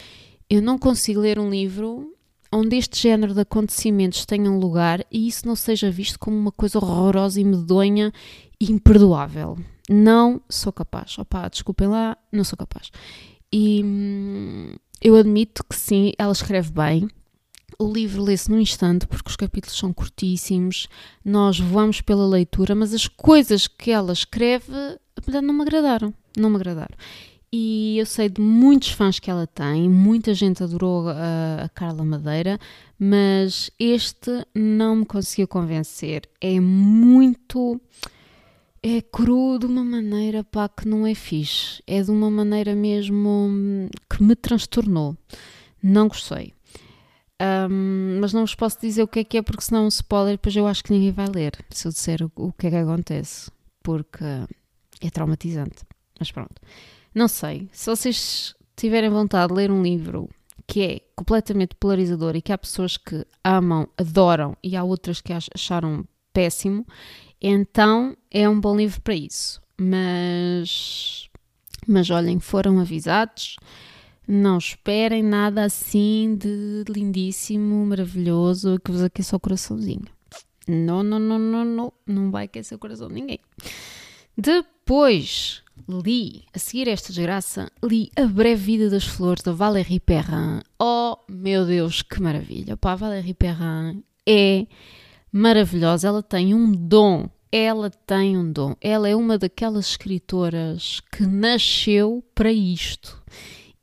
eu 0.48 0.62
não 0.62 0.78
consigo 0.78 1.20
ler 1.20 1.38
um 1.38 1.50
livro 1.50 2.15
onde 2.52 2.76
este 2.76 3.00
género 3.00 3.34
de 3.34 3.40
acontecimentos 3.40 4.24
tenham 4.24 4.58
lugar 4.58 5.04
e 5.10 5.26
isso 5.28 5.46
não 5.46 5.56
seja 5.56 5.90
visto 5.90 6.18
como 6.18 6.36
uma 6.36 6.52
coisa 6.52 6.78
horrorosa 6.78 7.40
e 7.40 7.44
medonha 7.44 8.12
e 8.60 8.70
imperdoável. 8.70 9.58
Não 9.88 10.40
sou 10.48 10.72
capaz. 10.72 11.18
Opa, 11.18 11.48
desculpem 11.48 11.88
lá, 11.88 12.16
não 12.32 12.44
sou 12.44 12.56
capaz. 12.56 12.90
E 13.52 13.82
hum, 13.84 14.74
eu 15.00 15.16
admito 15.16 15.64
que 15.64 15.76
sim, 15.76 16.12
ela 16.18 16.32
escreve 16.32 16.70
bem. 16.70 17.08
O 17.78 17.92
livro 17.92 18.22
lê-se 18.22 18.50
num 18.50 18.60
instante 18.60 19.06
porque 19.06 19.28
os 19.28 19.36
capítulos 19.36 19.78
são 19.78 19.92
curtíssimos, 19.92 20.88
nós 21.24 21.60
voamos 21.60 22.00
pela 22.00 22.26
leitura, 22.26 22.74
mas 22.74 22.94
as 22.94 23.06
coisas 23.06 23.66
que 23.66 23.90
ela 23.90 24.12
escreve 24.12 24.72
não 25.42 25.52
me 25.52 25.62
agradaram. 25.62 26.12
Não 26.36 26.48
me 26.48 26.56
agradaram. 26.56 26.96
E 27.52 27.98
eu 27.98 28.06
sei 28.06 28.28
de 28.28 28.40
muitos 28.40 28.90
fãs 28.90 29.18
que 29.18 29.30
ela 29.30 29.46
tem, 29.46 29.88
muita 29.88 30.34
gente 30.34 30.62
adorou 30.62 31.08
a, 31.08 31.64
a 31.64 31.68
Carla 31.68 32.04
Madeira, 32.04 32.58
mas 32.98 33.70
este 33.78 34.30
não 34.54 34.96
me 34.96 35.06
conseguiu 35.06 35.46
convencer. 35.48 36.28
É 36.40 36.58
muito. 36.60 37.80
É 38.82 39.00
cru 39.00 39.58
de 39.58 39.66
uma 39.66 39.84
maneira 39.84 40.44
pá, 40.44 40.68
que 40.68 40.86
não 40.86 41.06
é 41.06 41.14
fixe. 41.14 41.82
É 41.86 42.02
de 42.02 42.10
uma 42.10 42.30
maneira 42.30 42.74
mesmo 42.74 43.88
que 44.08 44.22
me 44.22 44.36
transtornou. 44.36 45.16
Não 45.82 46.08
gostei. 46.08 46.52
Um, 47.40 48.18
mas 48.20 48.32
não 48.32 48.42
vos 48.42 48.54
posso 48.54 48.80
dizer 48.80 49.02
o 49.02 49.08
que 49.08 49.20
é 49.20 49.24
que 49.24 49.36
é, 49.38 49.42
porque 49.42 49.62
senão 49.62 49.82
é 49.82 49.84
um 49.84 49.88
spoiler, 49.88 50.32
depois 50.32 50.56
eu 50.56 50.66
acho 50.66 50.82
que 50.82 50.92
ninguém 50.92 51.12
vai 51.12 51.26
ler 51.26 51.52
se 51.70 51.86
eu 51.86 51.92
disser 51.92 52.22
o, 52.22 52.32
o 52.34 52.52
que 52.52 52.66
é 52.66 52.70
que 52.70 52.76
acontece, 52.76 53.50
porque 53.82 54.24
é 55.02 55.10
traumatizante. 55.10 55.84
Mas 56.18 56.32
pronto. 56.32 56.54
Não 57.16 57.28
sei. 57.28 57.66
Se 57.72 57.86
vocês 57.86 58.54
tiverem 58.76 59.08
vontade 59.08 59.48
de 59.48 59.54
ler 59.54 59.70
um 59.70 59.82
livro 59.82 60.28
que 60.66 60.82
é 60.82 61.00
completamente 61.16 61.74
polarizador 61.74 62.36
e 62.36 62.42
que 62.42 62.52
há 62.52 62.58
pessoas 62.58 62.98
que 62.98 63.24
amam, 63.42 63.88
adoram 63.96 64.54
e 64.62 64.76
há 64.76 64.84
outras 64.84 65.22
que 65.22 65.32
acharam 65.32 66.06
péssimo, 66.30 66.86
então 67.40 68.14
é 68.30 68.46
um 68.46 68.60
bom 68.60 68.76
livro 68.76 69.00
para 69.00 69.14
isso. 69.14 69.62
Mas, 69.78 71.30
mas 71.88 72.10
olhem, 72.10 72.38
foram 72.38 72.80
avisados. 72.80 73.56
Não 74.28 74.58
esperem 74.58 75.22
nada 75.22 75.64
assim 75.64 76.36
de 76.36 76.84
lindíssimo, 76.86 77.86
maravilhoso, 77.86 78.78
que 78.84 78.92
vos 78.92 79.02
aqueça 79.02 79.36
o 79.36 79.40
coraçãozinho. 79.40 80.04
Não, 80.68 81.02
não, 81.02 81.18
não, 81.18 81.38
não, 81.38 81.64
não, 81.64 81.92
não 82.06 82.30
vai 82.30 82.44
aquecer 82.44 82.76
o 82.76 82.78
coração 82.78 83.08
de 83.08 83.14
ninguém. 83.14 83.40
Depois, 84.36 85.62
li, 85.88 86.44
a 86.54 86.58
seguir 86.58 86.88
esta 86.88 87.12
desgraça, 87.12 87.70
li 87.82 88.10
A 88.16 88.26
Breve 88.26 88.62
Vida 88.62 88.90
das 88.90 89.04
Flores, 89.04 89.42
da 89.42 89.52
Valérie 89.52 90.00
Perrin. 90.00 90.60
Oh, 90.78 91.18
meu 91.28 91.64
Deus, 91.64 92.02
que 92.02 92.20
maravilha! 92.20 92.76
Pá, 92.76 92.92
a 92.92 92.96
Valérie 92.96 93.34
Perrin 93.34 94.02
é 94.26 94.66
maravilhosa, 95.30 96.08
ela 96.08 96.22
tem 96.22 96.54
um 96.54 96.72
dom, 96.72 97.28
ela 97.52 97.90
tem 97.90 98.36
um 98.36 98.50
dom. 98.50 98.74
Ela 98.80 99.08
é 99.08 99.16
uma 99.16 99.38
daquelas 99.38 99.90
escritoras 99.90 101.00
que 101.12 101.26
nasceu 101.26 102.24
para 102.34 102.52
isto. 102.52 103.22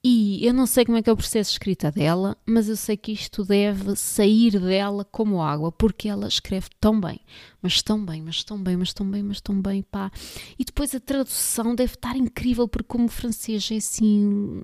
E 0.05 0.45
eu 0.45 0.53
não 0.53 0.65
sei 0.65 0.83
como 0.83 0.97
é 0.97 1.01
que 1.01 1.09
é 1.09 1.13
o 1.13 1.15
processo 1.15 1.51
de 1.51 1.55
escrita 1.55 1.89
dela, 1.89 2.37
mas 2.45 2.67
eu 2.67 2.75
sei 2.75 2.97
que 2.97 3.13
isto 3.13 3.45
deve 3.45 3.95
sair 3.95 4.59
dela 4.59 5.05
como 5.05 5.41
água, 5.41 5.71
porque 5.71 6.09
ela 6.09 6.27
escreve 6.27 6.67
tão 6.77 6.99
bem, 6.99 7.21
mas 7.61 7.81
tão 7.81 8.05
bem, 8.05 8.21
mas 8.21 8.43
tão 8.43 8.61
bem, 8.61 8.75
mas 8.75 8.93
tão 8.93 9.09
bem, 9.09 9.23
mas 9.23 9.39
tão 9.39 9.61
bem, 9.61 9.81
pá. 9.81 10.11
E 10.59 10.65
depois 10.65 10.93
a 10.93 10.99
tradução 10.99 11.73
deve 11.73 11.93
estar 11.93 12.17
incrível, 12.17 12.67
porque 12.67 12.87
como 12.87 13.07
francês 13.07 13.69
é 13.71 13.77
assim. 13.77 14.61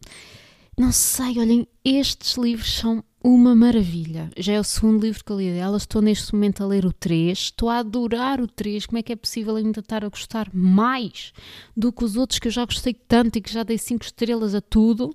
Não 0.77 0.91
sei, 0.91 1.39
olhem, 1.39 1.65
estes 1.85 2.35
livros 2.35 2.73
são 2.73 3.01
uma 3.23 3.53
maravilha. 3.53 4.29
Já 4.37 4.53
é 4.53 4.59
o 4.59 4.63
segundo 4.63 5.03
livro 5.03 5.23
que 5.23 5.31
eu 5.31 5.39
li 5.39 5.51
dela, 5.51 5.77
estou 5.77 6.01
neste 6.01 6.33
momento 6.33 6.63
a 6.63 6.67
ler 6.67 6.85
o 6.85 6.93
3, 6.93 7.37
estou 7.37 7.69
a 7.69 7.79
adorar 7.79 8.39
o 8.39 8.47
3. 8.47 8.85
Como 8.85 8.97
é 8.97 9.03
que 9.03 9.11
é 9.11 9.15
possível 9.15 9.55
ainda 9.55 9.81
estar 9.81 10.05
a 10.05 10.09
gostar 10.09 10.49
mais 10.53 11.33
do 11.75 11.91
que 11.91 12.03
os 12.03 12.15
outros 12.15 12.39
que 12.39 12.47
eu 12.47 12.51
já 12.51 12.65
gostei 12.65 12.93
tanto 12.93 13.37
e 13.37 13.41
que 13.41 13.51
já 13.51 13.63
dei 13.63 13.77
5 13.77 14.03
estrelas 14.03 14.55
a 14.55 14.61
tudo? 14.61 15.13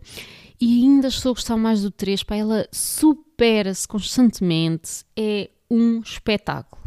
E 0.60 0.82
ainda 0.82 1.08
estou 1.08 1.30
a 1.30 1.34
gostar 1.34 1.56
mais 1.56 1.82
do 1.82 1.90
3, 1.90 2.22
para 2.22 2.36
ela 2.36 2.68
supera-se 2.70 3.88
constantemente, 3.88 5.04
é 5.16 5.50
um 5.70 6.00
espetáculo. 6.00 6.82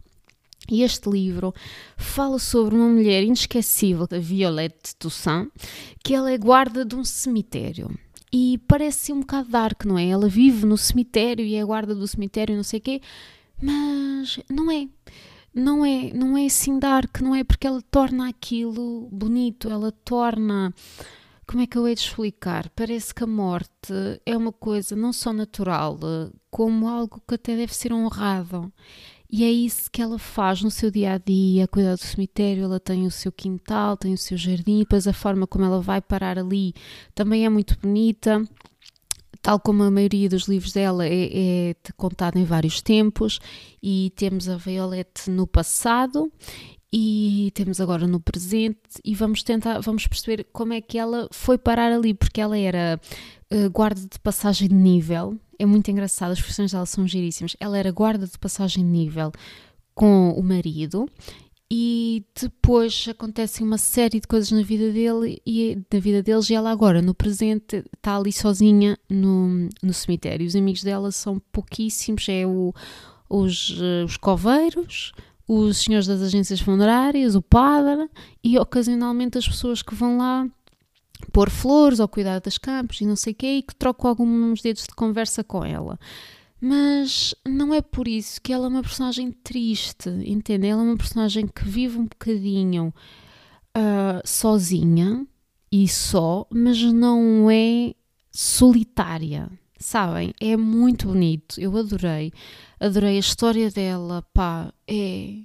E 0.69 0.83
este 0.83 1.09
livro 1.09 1.53
fala 1.95 2.39
sobre 2.39 2.75
uma 2.75 2.89
mulher 2.89 3.23
inesquecível, 3.23 4.07
a 4.11 4.19
Violette 4.19 4.95
Toussaint, 4.97 5.49
que 6.03 6.13
ela 6.13 6.31
é 6.31 6.37
guarda 6.37 6.83
de 6.83 6.95
um 6.95 7.05
cemitério 7.05 7.89
e 8.31 8.59
parece 8.67 9.13
um 9.13 9.21
bocado 9.21 9.49
dark, 9.49 9.85
não 9.85 9.97
é? 9.97 10.07
Ela 10.07 10.27
vive 10.27 10.65
no 10.65 10.77
cemitério 10.77 11.45
e 11.45 11.55
é 11.55 11.63
guarda 11.63 11.95
do 11.95 12.07
cemitério, 12.07 12.55
não 12.55 12.63
sei 12.63 12.79
o 12.79 12.81
quê, 12.81 13.01
mas 13.61 14.39
não 14.49 14.71
é. 14.71 14.87
Não 15.53 15.83
é, 15.83 16.13
não 16.13 16.37
é 16.37 16.45
assim 16.45 16.77
dark, 16.77 17.19
não 17.19 17.33
é 17.33 17.43
porque 17.43 17.65
ela 17.65 17.81
torna 17.89 18.29
aquilo 18.29 19.09
bonito, 19.11 19.69
ela 19.69 19.91
torna 19.91 20.71
como 21.47 21.63
é 21.63 21.65
que 21.65 21.77
eu 21.77 21.87
hei 21.87 21.95
de 21.95 22.01
explicar? 22.01 22.69
Parece 22.75 23.15
que 23.15 23.23
a 23.23 23.27
morte 23.27 23.93
é 24.25 24.35
uma 24.35 24.51
coisa 24.51 24.97
não 24.97 25.13
só 25.13 25.31
natural, 25.31 25.97
como 26.51 26.89
algo 26.89 27.23
que 27.25 27.35
até 27.35 27.55
deve 27.55 27.73
ser 27.73 27.93
honrado. 27.93 28.71
E 29.29 29.43
é 29.43 29.51
isso 29.51 29.91
que 29.91 30.01
ela 30.01 30.17
faz 30.17 30.61
no 30.61 30.71
seu 30.71 30.89
dia 30.89 31.13
a 31.13 31.17
dia, 31.17 31.67
cuidar 31.67 31.95
do 31.95 32.01
cemitério. 32.01 32.63
Ela 32.63 32.79
tem 32.79 33.05
o 33.05 33.11
seu 33.11 33.31
quintal, 33.31 33.97
tem 33.97 34.13
o 34.13 34.17
seu 34.17 34.37
jardim, 34.37 34.79
depois 34.79 35.07
a 35.07 35.13
forma 35.13 35.45
como 35.45 35.65
ela 35.65 35.81
vai 35.81 36.01
parar 36.01 36.39
ali 36.39 36.73
também 37.13 37.45
é 37.45 37.49
muito 37.49 37.77
bonita. 37.79 38.43
Tal 39.41 39.59
como 39.59 39.83
a 39.83 39.91
maioria 39.91 40.29
dos 40.29 40.47
livros 40.47 40.73
dela 40.73 41.05
é, 41.05 41.69
é 41.69 41.75
contada 41.95 42.39
em 42.39 42.43
vários 42.43 42.81
tempos, 42.81 43.39
e 43.81 44.11
temos 44.15 44.49
a 44.49 44.57
Violette 44.57 45.29
no 45.29 45.45
passado 45.45 46.31
e 46.91 47.51
temos 47.53 47.81
agora 47.81 48.07
no 48.07 48.19
presente 48.19 48.79
e 49.03 49.13
vamos 49.13 49.43
tentar 49.43 49.79
vamos 49.81 50.07
perceber 50.07 50.45
como 50.53 50.73
é 50.73 50.81
que 50.81 50.97
ela 50.97 51.27
foi 51.31 51.57
parar 51.57 51.91
ali 51.91 52.13
porque 52.13 52.39
ela 52.39 52.57
era 52.57 52.99
uh, 53.53 53.69
guarda 53.69 54.01
de 54.01 54.19
passagem 54.19 54.69
de 54.69 54.75
nível 54.75 55.37
é 55.59 55.65
muito 55.65 55.89
engraçado, 55.89 56.31
as 56.31 56.39
profissões 56.39 56.71
dela 56.71 56.85
são 56.85 57.07
giríssimas. 57.07 57.55
Ela 57.59 57.77
era 57.77 57.91
guarda 57.91 58.25
de 58.27 58.37
passagem 58.37 58.83
de 58.83 58.89
nível 58.89 59.31
com 59.93 60.31
o 60.31 60.43
marido 60.43 61.09
e 61.69 62.23
depois 62.39 63.07
acontecem 63.09 63.65
uma 63.65 63.77
série 63.77 64.21
de 64.21 64.27
coisas 64.27 64.51
na 64.51 64.61
vida 64.61 64.91
dele 64.91 65.41
e 65.45 65.77
na 65.91 65.99
vida 65.99 66.23
deles 66.23 66.49
e 66.49 66.53
ela 66.53 66.71
agora 66.71 67.01
no 67.01 67.13
presente 67.13 67.83
está 67.93 68.15
ali 68.15 68.31
sozinha 68.31 68.97
no, 69.09 69.67
no 69.83 69.93
cemitério. 69.93 70.47
Os 70.47 70.55
amigos 70.55 70.83
dela 70.83 71.11
são 71.11 71.41
pouquíssimos, 71.51 72.27
é 72.29 72.47
o, 72.47 72.73
os, 73.29 73.77
eh, 73.81 74.05
os 74.05 74.15
coveiros, 74.15 75.11
os 75.45 75.77
senhores 75.79 76.07
das 76.07 76.21
agências 76.21 76.61
funerárias, 76.61 77.35
o 77.35 77.41
padre 77.41 78.09
e 78.41 78.57
ocasionalmente 78.57 79.37
as 79.37 79.47
pessoas 79.47 79.81
que 79.81 79.93
vão 79.93 80.17
lá 80.17 80.47
pôr 81.31 81.49
flores 81.49 81.99
ou 81.99 82.07
cuidar 82.07 82.39
das 82.39 82.57
campos 82.57 83.01
e 83.01 83.05
não 83.05 83.15
sei 83.15 83.33
o 83.33 83.35
quê, 83.35 83.57
e 83.57 83.61
que 83.61 83.75
troco 83.75 84.07
alguns 84.07 84.61
dedos 84.61 84.83
de 84.83 84.95
conversa 84.95 85.43
com 85.43 85.63
ela. 85.63 85.99
Mas 86.59 87.35
não 87.45 87.73
é 87.73 87.81
por 87.81 88.07
isso 88.07 88.41
que 88.41 88.51
ela 88.51 88.65
é 88.65 88.69
uma 88.69 88.81
personagem 88.81 89.31
triste, 89.31 90.09
entende? 90.25 90.67
Ela 90.67 90.81
é 90.81 90.85
uma 90.85 90.97
personagem 90.97 91.47
que 91.47 91.63
vive 91.63 91.99
um 91.99 92.05
bocadinho 92.05 92.93
uh, 93.77 94.21
sozinha 94.25 95.25
e 95.71 95.87
só, 95.87 96.47
mas 96.49 96.81
não 96.81 97.49
é 97.51 97.93
solitária, 98.31 99.49
sabem? 99.79 100.33
É 100.39 100.57
muito 100.57 101.07
bonito, 101.07 101.59
eu 101.59 101.75
adorei. 101.77 102.33
Adorei 102.79 103.17
a 103.17 103.19
história 103.19 103.69
dela, 103.69 104.23
pá, 104.33 104.73
é 104.87 105.41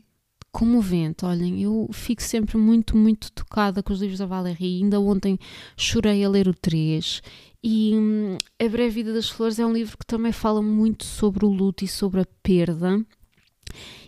comovente. 0.52 1.24
Olhem, 1.24 1.62
eu 1.62 1.88
fico 1.92 2.22
sempre 2.22 2.58
muito, 2.58 2.96
muito 2.96 3.32
tocada 3.32 3.82
com 3.82 3.92
os 3.92 4.00
livros 4.00 4.18
da 4.18 4.26
Valérie. 4.26 4.82
Ainda 4.82 5.00
ontem 5.00 5.38
chorei 5.76 6.22
a 6.22 6.28
ler 6.28 6.46
o 6.46 6.54
3. 6.54 7.22
E 7.64 7.92
hum, 7.94 8.36
A 8.60 8.68
Breve 8.68 8.90
Vida 8.90 9.12
das 9.12 9.30
Flores 9.30 9.58
é 9.58 9.66
um 9.66 9.72
livro 9.72 9.96
que 9.96 10.06
também 10.06 10.32
fala 10.32 10.60
muito 10.60 11.04
sobre 11.04 11.44
o 11.44 11.48
luto 11.48 11.84
e 11.84 11.88
sobre 11.88 12.20
a 12.20 12.26
perda. 12.42 13.04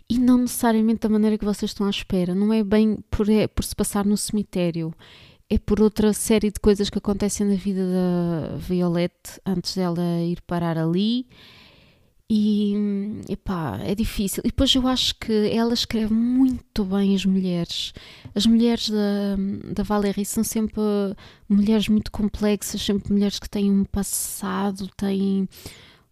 E 0.09 0.19
não 0.19 0.39
necessariamente 0.39 1.01
da 1.01 1.09
maneira 1.09 1.39
que 1.39 1.45
vocês 1.45 1.71
estão 1.71 1.87
à 1.87 1.91
espera. 1.91 2.35
Não 2.35 2.53
é 2.53 2.63
bem 2.63 2.99
por, 3.11 3.29
é, 3.29 3.47
por 3.49 3.65
se 3.65 3.75
passar 3.75 4.05
no 4.05 4.17
cemitério. 4.17 4.93
É 5.49 5.59
por 5.59 5.81
outra 5.81 6.13
série 6.13 6.51
de 6.51 6.61
coisas 6.61 6.91
que 6.91 6.99
acontecem 6.99 7.47
na 7.47 7.55
vida 7.55 7.81
da 7.87 8.57
Violette 8.57 9.41
antes 9.47 9.75
dela 9.75 10.03
ir 10.23 10.41
parar 10.43 10.77
ali 10.77 11.27
e 12.31 12.75
epá, 13.29 13.79
é 13.83 13.95
difícil. 13.95 14.43
E 14.45 14.49
depois 14.49 14.75
eu 14.75 14.87
acho 14.89 15.15
que 15.17 15.33
ela 15.51 15.75
escreve 15.75 16.13
muito 16.13 16.85
bem 16.85 17.15
as 17.15 17.25
mulheres. 17.25 17.93
As 18.35 18.47
mulheres 18.47 18.89
da, 18.89 19.37
da 19.73 19.83
Valérie 19.83 20.25
são 20.25 20.43
sempre 20.43 20.81
mulheres 21.49 21.89
muito 21.89 22.11
complexas, 22.11 22.81
sempre 22.81 23.13
mulheres 23.13 23.39
que 23.39 23.49
têm 23.49 23.71
um 23.71 23.85
passado, 23.85 24.89
têm 24.97 25.49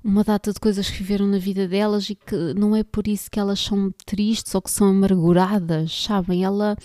uma 0.05 0.23
data 0.25 0.53
de 0.53 0.61
coisas 0.61 0.91
que 0.91 0.99
viveram 0.99 1.27
na 1.27 1.39
vida 1.39 1.67
delas 1.67 2.11
e 2.11 2.15
que 2.15 2.37
não 2.55 2.75
é 2.77 2.83
por 2.83 3.07
isso 3.07 3.31
que 3.31 3.41
elas 3.41 3.61
são 3.61 3.91
tristes 4.05 4.55
ou 4.55 4.61
que 4.61 4.71
são 4.71 4.89
amarguradas, 4.89 6.05
sabem? 6.05 6.45
Ela 6.45 6.77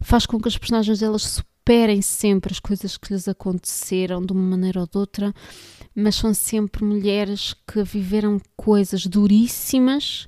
faz 0.00 0.26
com 0.26 0.40
que 0.40 0.48
as 0.48 0.58
personagens 0.58 0.98
delas 0.98 1.22
superem 1.22 2.02
sempre 2.02 2.52
as 2.52 2.58
coisas 2.58 2.96
que 2.96 3.12
lhes 3.12 3.28
aconteceram 3.28 4.24
de 4.24 4.32
uma 4.32 4.42
maneira 4.42 4.80
ou 4.80 4.86
de 4.86 4.98
outra 4.98 5.32
mas 5.94 6.16
são 6.16 6.32
sempre 6.32 6.84
mulheres 6.84 7.54
que 7.66 7.82
viveram 7.82 8.40
coisas 8.56 9.06
duríssimas 9.06 10.26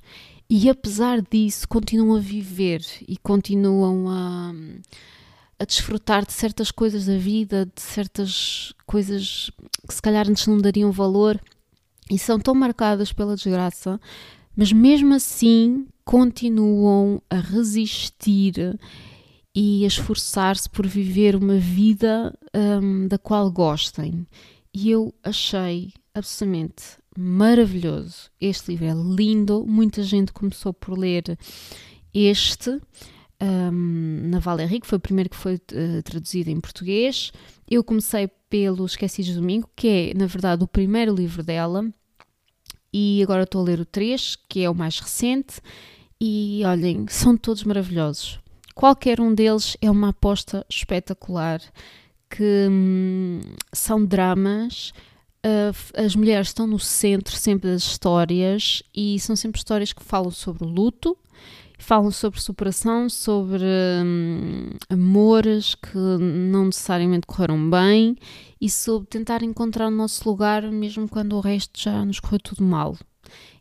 e 0.49 0.69
apesar 0.69 1.21
disso 1.21 1.67
continuam 1.67 2.17
a 2.17 2.19
viver 2.19 2.85
e 3.07 3.17
continuam 3.17 4.07
a, 4.07 4.53
a 5.59 5.65
desfrutar 5.65 6.25
de 6.25 6.33
certas 6.33 6.69
coisas 6.69 7.05
da 7.05 7.17
vida, 7.17 7.65
de 7.65 7.81
certas 7.81 8.73
coisas 8.85 9.49
que 9.87 9.93
se 9.93 10.01
calhar 10.01 10.29
antes 10.29 10.45
não 10.45 10.59
dariam 10.59 10.91
valor 10.91 11.41
e 12.09 12.19
são 12.19 12.39
tão 12.39 12.53
marcadas 12.53 13.11
pela 13.11 13.35
desgraça, 13.35 13.99
mas 14.55 14.71
mesmo 14.71 15.15
assim 15.15 15.87
continuam 16.03 17.19
a 17.27 17.37
resistir 17.37 18.77
e 19.55 19.83
a 19.83 19.87
esforçar-se 19.87 20.69
por 20.69 20.85
viver 20.85 21.35
uma 21.35 21.57
vida 21.57 22.37
um, 22.53 23.07
da 23.07 23.17
qual 23.17 23.49
gostem. 23.49 24.27
E 24.77 24.91
eu 24.91 25.15
achei 25.23 25.93
absolutamente 26.13 26.97
maravilhoso. 27.17 28.29
Este 28.41 28.71
livro 28.71 28.85
é 28.85 28.93
lindo, 28.93 29.65
muita 29.65 30.03
gente 30.03 30.33
começou 30.33 30.73
por 30.73 30.99
ler 30.99 31.39
este. 32.13 32.81
Um, 33.41 34.29
na 34.29 34.39
Valérie, 34.39 34.81
que 34.81 34.87
foi 34.87 34.97
o 34.97 35.01
primeiro 35.01 35.29
que 35.29 35.35
foi 35.37 35.55
uh, 35.55 36.03
traduzido 36.03 36.49
em 36.49 36.59
português. 36.59 37.31
Eu 37.69 37.85
comecei 37.85 38.29
pelo 38.49 38.85
Esquecidos 38.85 39.35
Domingo, 39.35 39.69
que 39.75 39.87
é, 39.87 40.13
na 40.13 40.25
verdade, 40.25 40.63
o 40.63 40.67
primeiro 40.67 41.15
livro 41.15 41.41
dela, 41.41 41.85
e 42.91 43.21
agora 43.23 43.43
estou 43.43 43.61
a 43.61 43.65
ler 43.65 43.79
o 43.79 43.85
3, 43.85 44.37
que 44.49 44.61
é 44.61 44.69
o 44.69 44.75
mais 44.75 44.99
recente, 44.99 45.61
e 46.19 46.61
olhem, 46.65 47.05
são 47.07 47.37
todos 47.37 47.63
maravilhosos. 47.63 48.39
Qualquer 48.73 49.21
um 49.21 49.33
deles 49.33 49.77
é 49.81 49.89
uma 49.89 50.09
aposta 50.09 50.65
espetacular, 50.69 51.61
que 52.29 52.67
hum, 52.69 53.39
são 53.71 54.05
dramas, 54.05 54.91
uh, 55.45 56.01
as 56.05 56.15
mulheres 56.15 56.47
estão 56.47 56.67
no 56.67 56.79
centro 56.79 57.35
sempre 57.35 57.69
das 57.69 57.83
histórias 57.83 58.83
e 58.93 59.19
são 59.19 59.35
sempre 59.35 59.59
histórias 59.59 59.93
que 59.93 60.03
falam 60.03 60.31
sobre 60.31 60.65
luto, 60.65 61.17
falam 61.77 62.11
sobre 62.11 62.41
superação, 62.41 63.09
sobre 63.09 63.63
hum, 64.03 64.69
amores 64.89 65.75
que 65.75 65.97
não 65.97 66.65
necessariamente 66.65 67.27
correram 67.27 67.69
bem 67.69 68.15
e 68.59 68.69
sobre 68.69 69.07
tentar 69.07 69.43
encontrar 69.43 69.87
o 69.87 69.91
nosso 69.91 70.27
lugar 70.27 70.63
mesmo 70.71 71.07
quando 71.07 71.35
o 71.35 71.41
resto 71.41 71.79
já 71.79 72.03
nos 72.05 72.19
correu 72.19 72.39
tudo 72.39 72.63
mal. 72.63 72.97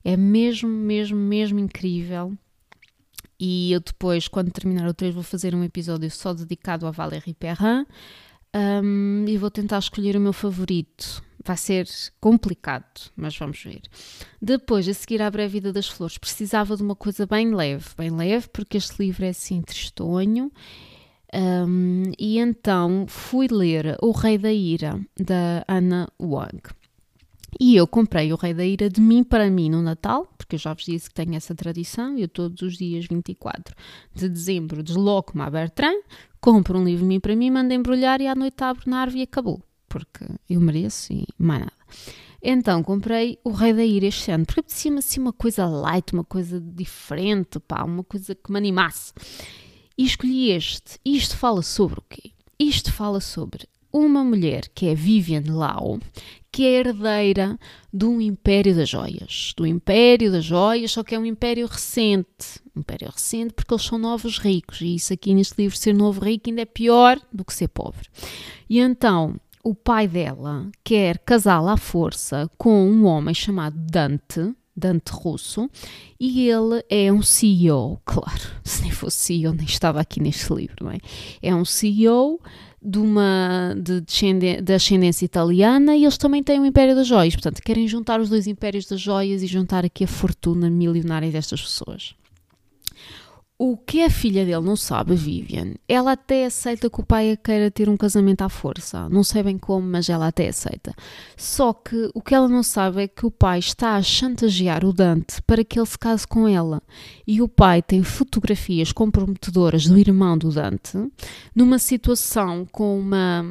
É 0.05 0.17
mesmo, 0.17 0.69
mesmo, 0.69 1.19
mesmo 1.19 1.59
incrível. 1.59 2.33
E 3.39 3.73
eu 3.73 3.81
depois, 3.81 4.29
quando 4.29 4.53
terminar 4.53 4.89
o 4.89 4.95
3, 4.95 5.13
vou 5.15 5.23
fazer 5.23 5.55
um 5.55 5.65
episódio 5.65 6.11
só 6.11 6.33
dedicado 6.33 6.87
a 6.87 6.91
Valérie 6.91 7.35
Perrin 7.35 7.85
um, 8.55 9.25
e 9.27 9.37
vou 9.37 9.51
tentar 9.51 9.79
escolher 9.79 10.17
o 10.17 10.21
meu 10.21 10.33
favorito. 10.33 11.23
Vai 11.45 11.57
ser 11.57 11.87
complicado, 12.21 13.11
mas 13.15 13.37
vamos 13.37 13.63
ver. 13.63 13.83
Depois, 14.41 14.89
a 14.89 14.95
seguir 14.95 15.21
à 15.21 15.31
Breve 15.31 15.55
Vida 15.55 15.73
das 15.73 15.89
Flores, 15.89 16.17
precisava 16.17 16.77
de 16.77 16.83
uma 16.83 16.97
coisa 16.97 17.27
bem 17.27 17.55
leve, 17.55 17.85
bem 17.99 18.11
leve, 18.11 18.49
porque 18.49 18.79
este 18.79 19.03
livro 19.03 19.27
é 19.27 19.29
assim 19.29 19.61
tristonho. 19.61 20.51
Um, 21.35 22.13
e 22.19 22.39
então 22.39 23.07
fui 23.09 23.49
ler 23.51 23.99
O 24.01 24.13
Rei 24.13 24.39
da 24.39 24.53
Ira, 24.53 25.01
da 25.19 25.65
Anna 25.69 26.09
Wang. 26.19 26.63
E 27.61 27.77
eu 27.77 27.87
comprei 27.87 28.33
o 28.33 28.37
Rei 28.37 28.53
da 28.53 28.65
Ira 28.65 28.89
de 28.91 29.01
mim 29.01 29.23
para 29.23 29.51
mim 29.51 29.71
no 29.71 29.83
Natal, 29.83 30.27
porque 30.37 30.57
eu 30.57 30.59
já 30.59 30.73
vos 30.73 30.85
disse 30.85 31.09
que 31.09 31.15
tenho 31.15 31.35
essa 31.35 31.55
tradição. 31.55 32.19
Eu 32.19 32.29
todos 32.29 32.61
os 32.63 32.77
dias 32.77 33.07
24 33.07 33.75
de 34.15 34.29
dezembro 34.29 34.83
desloco-me 34.83 35.43
a 35.43 35.51
Bertrand, 35.51 36.01
compro 36.41 36.79
um 36.79 36.85
livro 36.85 37.03
de 37.03 37.09
mim 37.09 37.21
para 37.21 37.37
mim, 37.37 37.51
mando 37.51 37.73
embrulhar 37.73 38.21
e 38.21 38.27
à 38.27 38.35
noite 38.35 38.63
abro 38.63 38.83
na 38.87 39.01
árvore 39.01 39.21
e 39.21 39.23
acabou. 39.23 39.63
Porque 39.89 40.27
eu 40.51 40.61
mereço 40.61 41.13
e 41.13 41.27
mais 41.39 41.61
nada. 41.61 41.73
Então 42.43 42.83
comprei 42.83 43.39
o 43.43 43.51
Rei 43.51 43.73
da 43.73 43.85
Ira 43.85 44.07
este 44.07 44.31
ano, 44.31 44.45
porque 44.45 44.61
apetecia-me 44.61 44.99
assim 44.99 45.21
uma 45.21 45.33
coisa 45.33 45.65
light, 45.67 46.13
uma 46.13 46.25
coisa 46.25 46.61
diferente, 46.61 47.59
pá, 47.59 47.83
uma 47.85 48.05
coisa 48.05 48.35
que 48.35 48.53
me 48.53 48.59
animasse. 48.59 49.15
E 49.97 50.05
escolhi 50.05 50.51
este. 50.51 50.99
Isto 51.05 51.37
fala 51.39 51.63
sobre 51.63 52.01
o 52.01 52.05
quê? 52.09 52.33
Isto 52.59 52.93
fala 52.93 53.21
sobre 53.21 53.67
uma 53.95 54.25
mulher 54.25 54.63
que 54.75 54.89
é 54.89 54.95
Vivian 54.95 55.45
Lau, 55.47 56.01
que 56.51 56.67
é 56.67 56.81
herdeira 56.81 57.57
do 57.93 58.21
Império 58.21 58.75
das 58.75 58.89
Joias. 58.89 59.55
Do 59.57 59.65
Império 59.65 60.33
das 60.33 60.45
Joias, 60.45 60.91
só 60.91 61.05
que 61.05 61.15
é 61.15 61.19
um 61.19 61.25
império 61.25 61.65
recente. 61.69 62.61
Um 62.75 62.81
império 62.81 63.09
recente 63.09 63.55
porque 63.55 63.73
eles 63.73 63.85
são 63.85 63.97
novos 63.97 64.39
ricos. 64.39 64.81
E 64.81 64.97
isso 64.97 65.13
aqui 65.13 65.33
neste 65.33 65.55
livro, 65.63 65.77
ser 65.77 65.95
novo 65.95 66.21
rico, 66.25 66.51
ainda 66.51 66.63
é 66.63 66.65
pior 66.65 67.21
do 67.33 67.45
que 67.45 67.55
ser 67.55 67.69
pobre. 67.69 68.09
E 68.69 68.81
então, 68.81 69.37
o 69.63 69.77
pai 69.77 70.09
dela 70.09 70.69
quer 70.83 71.19
casá-la 71.19 71.75
à 71.75 71.77
força 71.77 72.51
com 72.59 72.91
um 72.91 73.05
homem 73.05 73.35
chamado 73.35 73.77
Dante, 73.79 74.55
Dante 74.77 75.13
Russo, 75.13 75.71
e 76.19 76.49
ele 76.49 76.85
é 76.91 77.13
um 77.13 77.23
CEO, 77.23 78.01
claro, 78.05 78.43
se 78.65 78.83
nem 78.83 78.91
fosse 78.91 79.19
CEO 79.19 79.55
nem 79.55 79.67
estava 79.67 80.01
aqui 80.01 80.21
neste 80.21 80.53
livro, 80.53 80.85
não 80.85 80.91
é? 80.91 80.99
É 81.41 81.55
um 81.55 81.65
CEO 81.65 82.41
de 82.85 82.99
uma 82.99 83.75
de, 83.77 84.03
de 84.61 84.73
ascendência 84.75 85.25
italiana 85.25 85.97
e 85.97 86.05
eles 86.05 86.19
também 86.19 86.43
têm 86.43 86.61
o 86.61 86.67
Império 86.67 86.95
das 86.95 87.07
Joias, 87.07 87.35
portanto 87.35 87.63
querem 87.63 87.89
juntar 87.89 88.21
os 88.21 88.29
dois 88.29 88.47
Impérios 88.47 88.87
das 88.87 89.01
Joias 89.01 89.43
e 89.43 89.47
juntar 89.47 89.85
aqui 89.85 90.05
a 90.05 90.09
fortuna 90.09 90.69
milionária 90.69 91.31
destas 91.31 91.63
pessoas. 91.63 92.15
O 93.67 93.79
que 93.79 94.03
a 94.03 94.11
filha 94.11 94.45
dele 94.45 94.61
não 94.61 94.77
sabe, 94.77 95.15
Vivian, 95.15 95.73
ela 95.89 96.13
até 96.13 96.45
aceita 96.45 96.91
que 96.91 97.01
o 97.01 97.03
pai 97.03 97.35
queira 97.43 97.71
ter 97.71 97.89
um 97.89 97.97
casamento 97.97 98.43
à 98.43 98.51
força. 98.51 99.09
Não 99.09 99.25
sei 99.25 99.43
bem 99.43 99.57
como, 99.57 99.89
mas 99.89 100.11
ela 100.11 100.27
até 100.27 100.49
aceita. 100.49 100.95
Só 101.35 101.73
que 101.73 102.11
o 102.13 102.21
que 102.21 102.35
ela 102.35 102.47
não 102.47 102.63
sabe 102.63 103.05
é 103.05 103.09
que 103.09 103.25
o 103.25 103.31
pai 103.31 103.61
está 103.61 103.97
a 103.97 104.03
chantagear 104.03 104.85
o 104.85 104.93
Dante 104.93 105.41
para 105.47 105.65
que 105.65 105.79
ele 105.79 105.87
se 105.87 105.99
case 105.99 106.29
com 106.29 106.47
ela. 106.47 106.83
E 107.27 107.41
o 107.41 107.49
pai 107.49 107.81
tem 107.81 108.03
fotografias 108.03 108.93
comprometedoras 108.93 109.87
do 109.87 109.97
irmão 109.97 110.37
do 110.37 110.51
Dante 110.51 110.99
numa 111.57 111.79
situação 111.79 112.67
com 112.71 112.99
uma, 112.99 113.47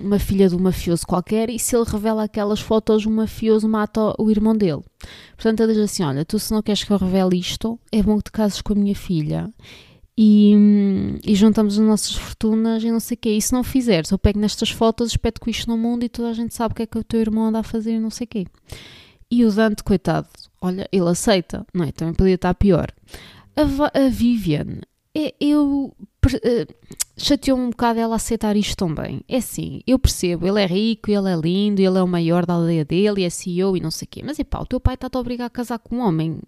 uma 0.00 0.20
filha 0.20 0.48
do 0.48 0.60
mafioso 0.60 1.04
qualquer 1.04 1.50
e 1.50 1.58
se 1.58 1.74
ele 1.74 1.84
revela 1.84 2.22
aquelas 2.22 2.60
fotos, 2.60 3.04
o 3.04 3.10
mafioso 3.10 3.68
mata 3.68 4.14
o 4.20 4.30
irmão 4.30 4.54
dele. 4.54 4.84
Portanto, 5.34 5.62
ela 5.62 5.72
diz 5.72 5.82
assim: 5.82 6.02
Olha, 6.02 6.24
tu 6.24 6.38
se 6.38 6.52
não 6.52 6.62
queres 6.62 6.84
que 6.84 6.92
eu 6.92 6.96
revele 6.96 7.38
isto, 7.38 7.78
é 7.92 8.02
bom 8.02 8.18
que 8.18 8.24
te 8.24 8.32
cases 8.32 8.60
com 8.60 8.72
a 8.72 8.76
minha 8.76 8.94
filha 8.94 9.48
e, 10.20 10.52
e 11.24 11.34
juntamos 11.36 11.78
as 11.78 11.86
nossas 11.86 12.16
fortunas 12.16 12.82
e 12.82 12.90
não 12.90 12.98
sei 12.98 13.14
o 13.14 13.18
quê. 13.18 13.30
E 13.30 13.40
se 13.40 13.52
não 13.52 13.62
fizeres, 13.62 14.10
eu 14.10 14.18
pego 14.18 14.40
nestas 14.40 14.68
fotos, 14.68 15.10
espeto 15.10 15.40
com 15.40 15.48
isto 15.48 15.70
no 15.70 15.78
mundo 15.78 16.04
e 16.04 16.08
toda 16.08 16.30
a 16.30 16.32
gente 16.32 16.52
sabe 16.54 16.72
o 16.72 16.74
que 16.74 16.82
é 16.82 16.86
que 16.86 16.98
o 16.98 17.04
teu 17.04 17.20
irmão 17.20 17.46
anda 17.46 17.60
a 17.60 17.62
fazer 17.62 17.92
e 17.92 18.00
não 18.00 18.10
sei 18.10 18.24
o 18.24 18.28
quê. 18.28 18.46
E 19.30 19.44
o 19.44 19.52
Dante, 19.52 19.84
coitado, 19.84 20.26
olha, 20.60 20.88
ele 20.90 21.08
aceita, 21.08 21.64
não 21.72 21.84
é? 21.84 21.92
Também 21.92 22.14
podia 22.14 22.34
estar 22.34 22.52
pior. 22.54 22.90
A, 23.54 24.06
a 24.06 24.08
Vivian, 24.08 24.80
eu. 25.40 25.94
Uh, 26.26 26.74
chateou-me 27.18 27.64
um 27.64 27.70
bocado 27.70 27.98
ela 27.98 28.16
aceitar 28.16 28.56
isto 28.56 28.76
também. 28.76 29.20
É 29.28 29.38
assim, 29.38 29.80
eu 29.86 29.98
percebo, 29.98 30.46
ele 30.46 30.62
é 30.62 30.66
rico, 30.66 31.10
ele 31.10 31.28
é 31.28 31.36
lindo, 31.36 31.80
ele 31.80 31.98
é 31.98 32.02
o 32.02 32.06
maior 32.06 32.46
da 32.46 32.54
aldeia 32.54 32.84
dele, 32.84 33.24
é 33.24 33.30
CEO 33.30 33.76
e 33.76 33.80
não 33.80 33.90
sei 33.90 34.06
o 34.06 34.08
quê. 34.08 34.22
Mas, 34.24 34.38
epá, 34.38 34.60
o 34.60 34.66
teu 34.66 34.78
pai 34.78 34.94
está-te 34.94 35.16
a 35.16 35.20
obrigar 35.20 35.46
a 35.46 35.50
casar 35.50 35.78
com 35.78 35.96
um 35.96 36.00
homem. 36.00 36.40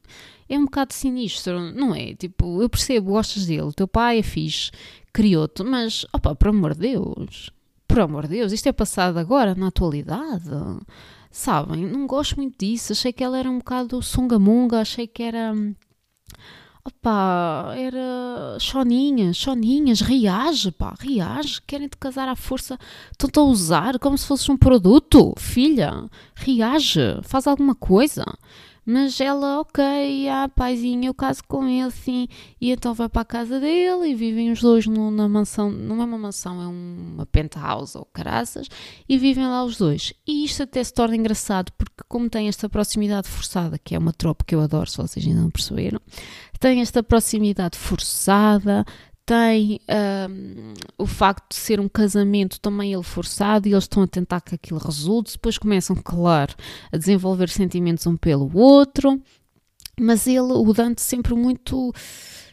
É 0.48 0.58
um 0.58 0.64
bocado 0.64 0.94
sinistro, 0.94 1.72
não 1.72 1.94
é? 1.94 2.14
Tipo, 2.14 2.62
eu 2.62 2.68
percebo, 2.68 3.10
gostas 3.10 3.46
dele, 3.46 3.62
o 3.62 3.72
teu 3.72 3.88
pai 3.88 4.18
é 4.20 4.22
fixe, 4.22 4.70
criou-te, 5.12 5.62
mas, 5.64 6.06
opá, 6.12 6.34
por 6.34 6.48
amor 6.48 6.74
de 6.74 6.80
Deus, 6.80 7.50
por 7.86 8.00
amor 8.00 8.28
de 8.28 8.36
Deus, 8.36 8.52
isto 8.52 8.68
é 8.68 8.72
passado 8.72 9.18
agora, 9.18 9.54
na 9.54 9.68
atualidade. 9.68 10.48
Sabem, 11.30 11.86
não 11.86 12.06
gosto 12.06 12.36
muito 12.36 12.56
disso. 12.58 12.92
Achei 12.92 13.12
que 13.12 13.22
ela 13.22 13.38
era 13.38 13.50
um 13.50 13.58
bocado 13.58 14.02
sungamunga, 14.02 14.80
achei 14.80 15.06
que 15.06 15.22
era 15.22 15.54
Opá, 16.90 17.72
era 17.76 18.58
choninhas, 18.58 19.36
choninhas, 19.36 20.00
reage, 20.00 20.72
pá, 20.72 20.94
reage, 20.98 21.62
querem-te 21.66 21.96
casar 21.96 22.28
à 22.28 22.34
força, 22.34 22.78
estão-te 23.12 23.38
a 23.38 23.42
usar 23.42 23.98
como 23.98 24.18
se 24.18 24.26
fosse 24.26 24.50
um 24.50 24.56
produto, 24.56 25.32
filha, 25.38 26.04
reage, 26.34 27.00
faz 27.22 27.46
alguma 27.46 27.74
coisa. 27.74 28.24
Mas 28.92 29.20
ela, 29.20 29.60
ok, 29.60 30.28
ah, 30.28 30.48
paizinho, 30.48 31.04
eu 31.04 31.14
caso 31.14 31.44
com 31.46 31.64
ele, 31.64 31.92
sim. 31.92 32.26
E 32.60 32.72
então 32.72 32.92
vai 32.92 33.08
para 33.08 33.22
a 33.22 33.24
casa 33.24 33.60
dele 33.60 34.08
e 34.08 34.14
vivem 34.16 34.50
os 34.50 34.60
dois 34.60 34.84
na 34.84 35.28
mansão. 35.28 35.70
Não 35.70 36.02
é 36.02 36.04
uma 36.04 36.18
mansão, 36.18 36.60
é 36.60 36.66
uma 36.66 37.24
penthouse 37.24 37.96
ou 37.96 38.04
caraças. 38.06 38.66
E 39.08 39.16
vivem 39.16 39.46
lá 39.46 39.62
os 39.62 39.76
dois. 39.76 40.12
E 40.26 40.44
isto 40.44 40.64
até 40.64 40.82
se 40.82 40.92
torna 40.92 41.14
engraçado 41.14 41.70
porque, 41.78 42.02
como 42.08 42.28
tem 42.28 42.48
esta 42.48 42.68
proximidade 42.68 43.28
forçada, 43.28 43.78
que 43.78 43.94
é 43.94 43.98
uma 43.98 44.12
tropa 44.12 44.44
que 44.44 44.56
eu 44.56 44.60
adoro, 44.60 44.90
se 44.90 44.96
vocês 44.96 45.24
ainda 45.24 45.40
não 45.40 45.50
perceberam, 45.50 46.00
tem 46.58 46.80
esta 46.80 47.00
proximidade 47.00 47.78
forçada, 47.78 48.84
tem 49.30 49.80
um, 50.28 50.74
o 50.98 51.06
facto 51.06 51.50
de 51.50 51.54
ser 51.54 51.78
um 51.78 51.88
casamento 51.88 52.60
também 52.60 52.92
ele 52.92 53.04
forçado 53.04 53.68
e 53.68 53.72
eles 53.72 53.84
estão 53.84 54.02
a 54.02 54.06
tentar 54.08 54.40
que 54.40 54.56
aquilo 54.56 54.80
resulte, 54.80 55.34
depois 55.34 55.56
começam, 55.56 55.94
claro, 55.94 56.52
a 56.90 56.96
desenvolver 56.96 57.48
sentimentos 57.48 58.04
um 58.08 58.16
pelo 58.16 58.50
outro, 58.52 59.22
mas 60.00 60.26
ele, 60.26 60.40
o 60.40 60.72
Dante, 60.72 61.00
sempre 61.00 61.32
muito 61.32 61.92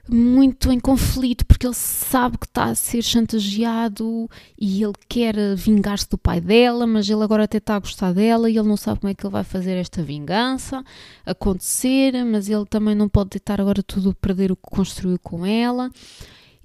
muito 0.10 0.72
em 0.72 0.80
conflito 0.80 1.46
porque 1.46 1.68
ele 1.68 1.74
sabe 1.74 2.38
que 2.38 2.46
está 2.46 2.66
a 2.66 2.76
ser 2.76 3.02
chantageado 3.02 4.30
e 4.58 4.82
ele 4.82 4.94
quer 5.10 5.36
vingar-se 5.56 6.08
do 6.08 6.18
pai 6.18 6.40
dela, 6.40 6.86
mas 6.86 7.10
ele 7.10 7.24
agora 7.24 7.44
até 7.44 7.58
está 7.58 7.76
a 7.76 7.80
gostar 7.80 8.14
dela 8.14 8.50
e 8.50 8.58
ele 8.58 8.68
não 8.68 8.78
sabe 8.78 9.02
como 9.02 9.12
é 9.12 9.16
que 9.16 9.26
ele 9.26 9.34
vai 9.34 9.44
fazer 9.44 9.74
esta 9.74 10.04
vingança 10.04 10.84
acontecer, 11.26 12.24
mas 12.24 12.48
ele 12.48 12.66
também 12.68 12.94
não 12.94 13.10
pode 13.10 13.32
deitar 13.32 13.60
agora 13.60 13.82
tudo 13.82 14.14
perder 14.14 14.52
o 14.52 14.56
que 14.56 14.70
construiu 14.70 15.18
com 15.20 15.44
ela. 15.44 15.92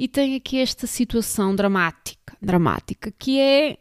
E 0.03 0.09
tem 0.09 0.35
aqui 0.35 0.59
esta 0.59 0.85
situação 0.85 1.55
dramática, 1.55 2.37
dramática, 2.43 3.15
que 3.17 3.39
é 3.39 3.79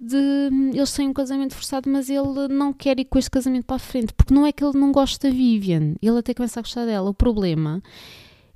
de 0.00 0.48
eles 0.72 0.92
têm 0.92 1.08
um 1.08 1.12
casamento 1.12 1.52
forçado, 1.52 1.90
mas 1.90 2.08
ele 2.08 2.46
não 2.48 2.72
quer 2.72 3.00
ir 3.00 3.06
com 3.06 3.18
este 3.18 3.28
casamento 3.28 3.64
para 3.64 3.74
a 3.74 3.80
frente, 3.80 4.14
porque 4.14 4.32
não 4.32 4.46
é 4.46 4.52
que 4.52 4.62
ele 4.62 4.78
não 4.78 4.92
gosta 4.92 5.28
da 5.28 5.34
Vivian, 5.34 5.96
ele 6.00 6.16
até 6.16 6.32
começa 6.32 6.60
a 6.60 6.62
gostar 6.62 6.86
dela. 6.86 7.10
O 7.10 7.12
problema 7.12 7.82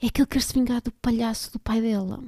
é 0.00 0.08
que 0.08 0.20
ele 0.20 0.28
quer 0.28 0.40
se 0.40 0.54
vingar 0.54 0.80
do 0.80 0.92
palhaço 0.92 1.52
do 1.52 1.58
pai 1.58 1.80
dela. 1.80 2.22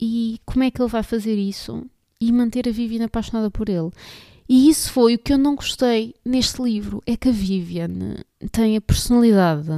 e 0.00 0.40
como 0.44 0.64
é 0.64 0.70
que 0.72 0.82
ele 0.82 0.90
vai 0.90 1.04
fazer 1.04 1.36
isso 1.36 1.86
e 2.20 2.32
manter 2.32 2.68
a 2.68 2.72
Vivian 2.72 3.04
apaixonada 3.04 3.52
por 3.52 3.68
ele. 3.68 3.90
E 4.48 4.68
isso 4.68 4.90
foi 4.90 5.14
o 5.14 5.18
que 5.18 5.32
eu 5.32 5.38
não 5.38 5.54
gostei 5.54 6.12
neste 6.24 6.60
livro, 6.60 7.00
é 7.06 7.16
que 7.16 7.28
a 7.28 7.32
Vivian 7.32 8.16
tem 8.50 8.76
a 8.76 8.80
personalidade 8.80 9.68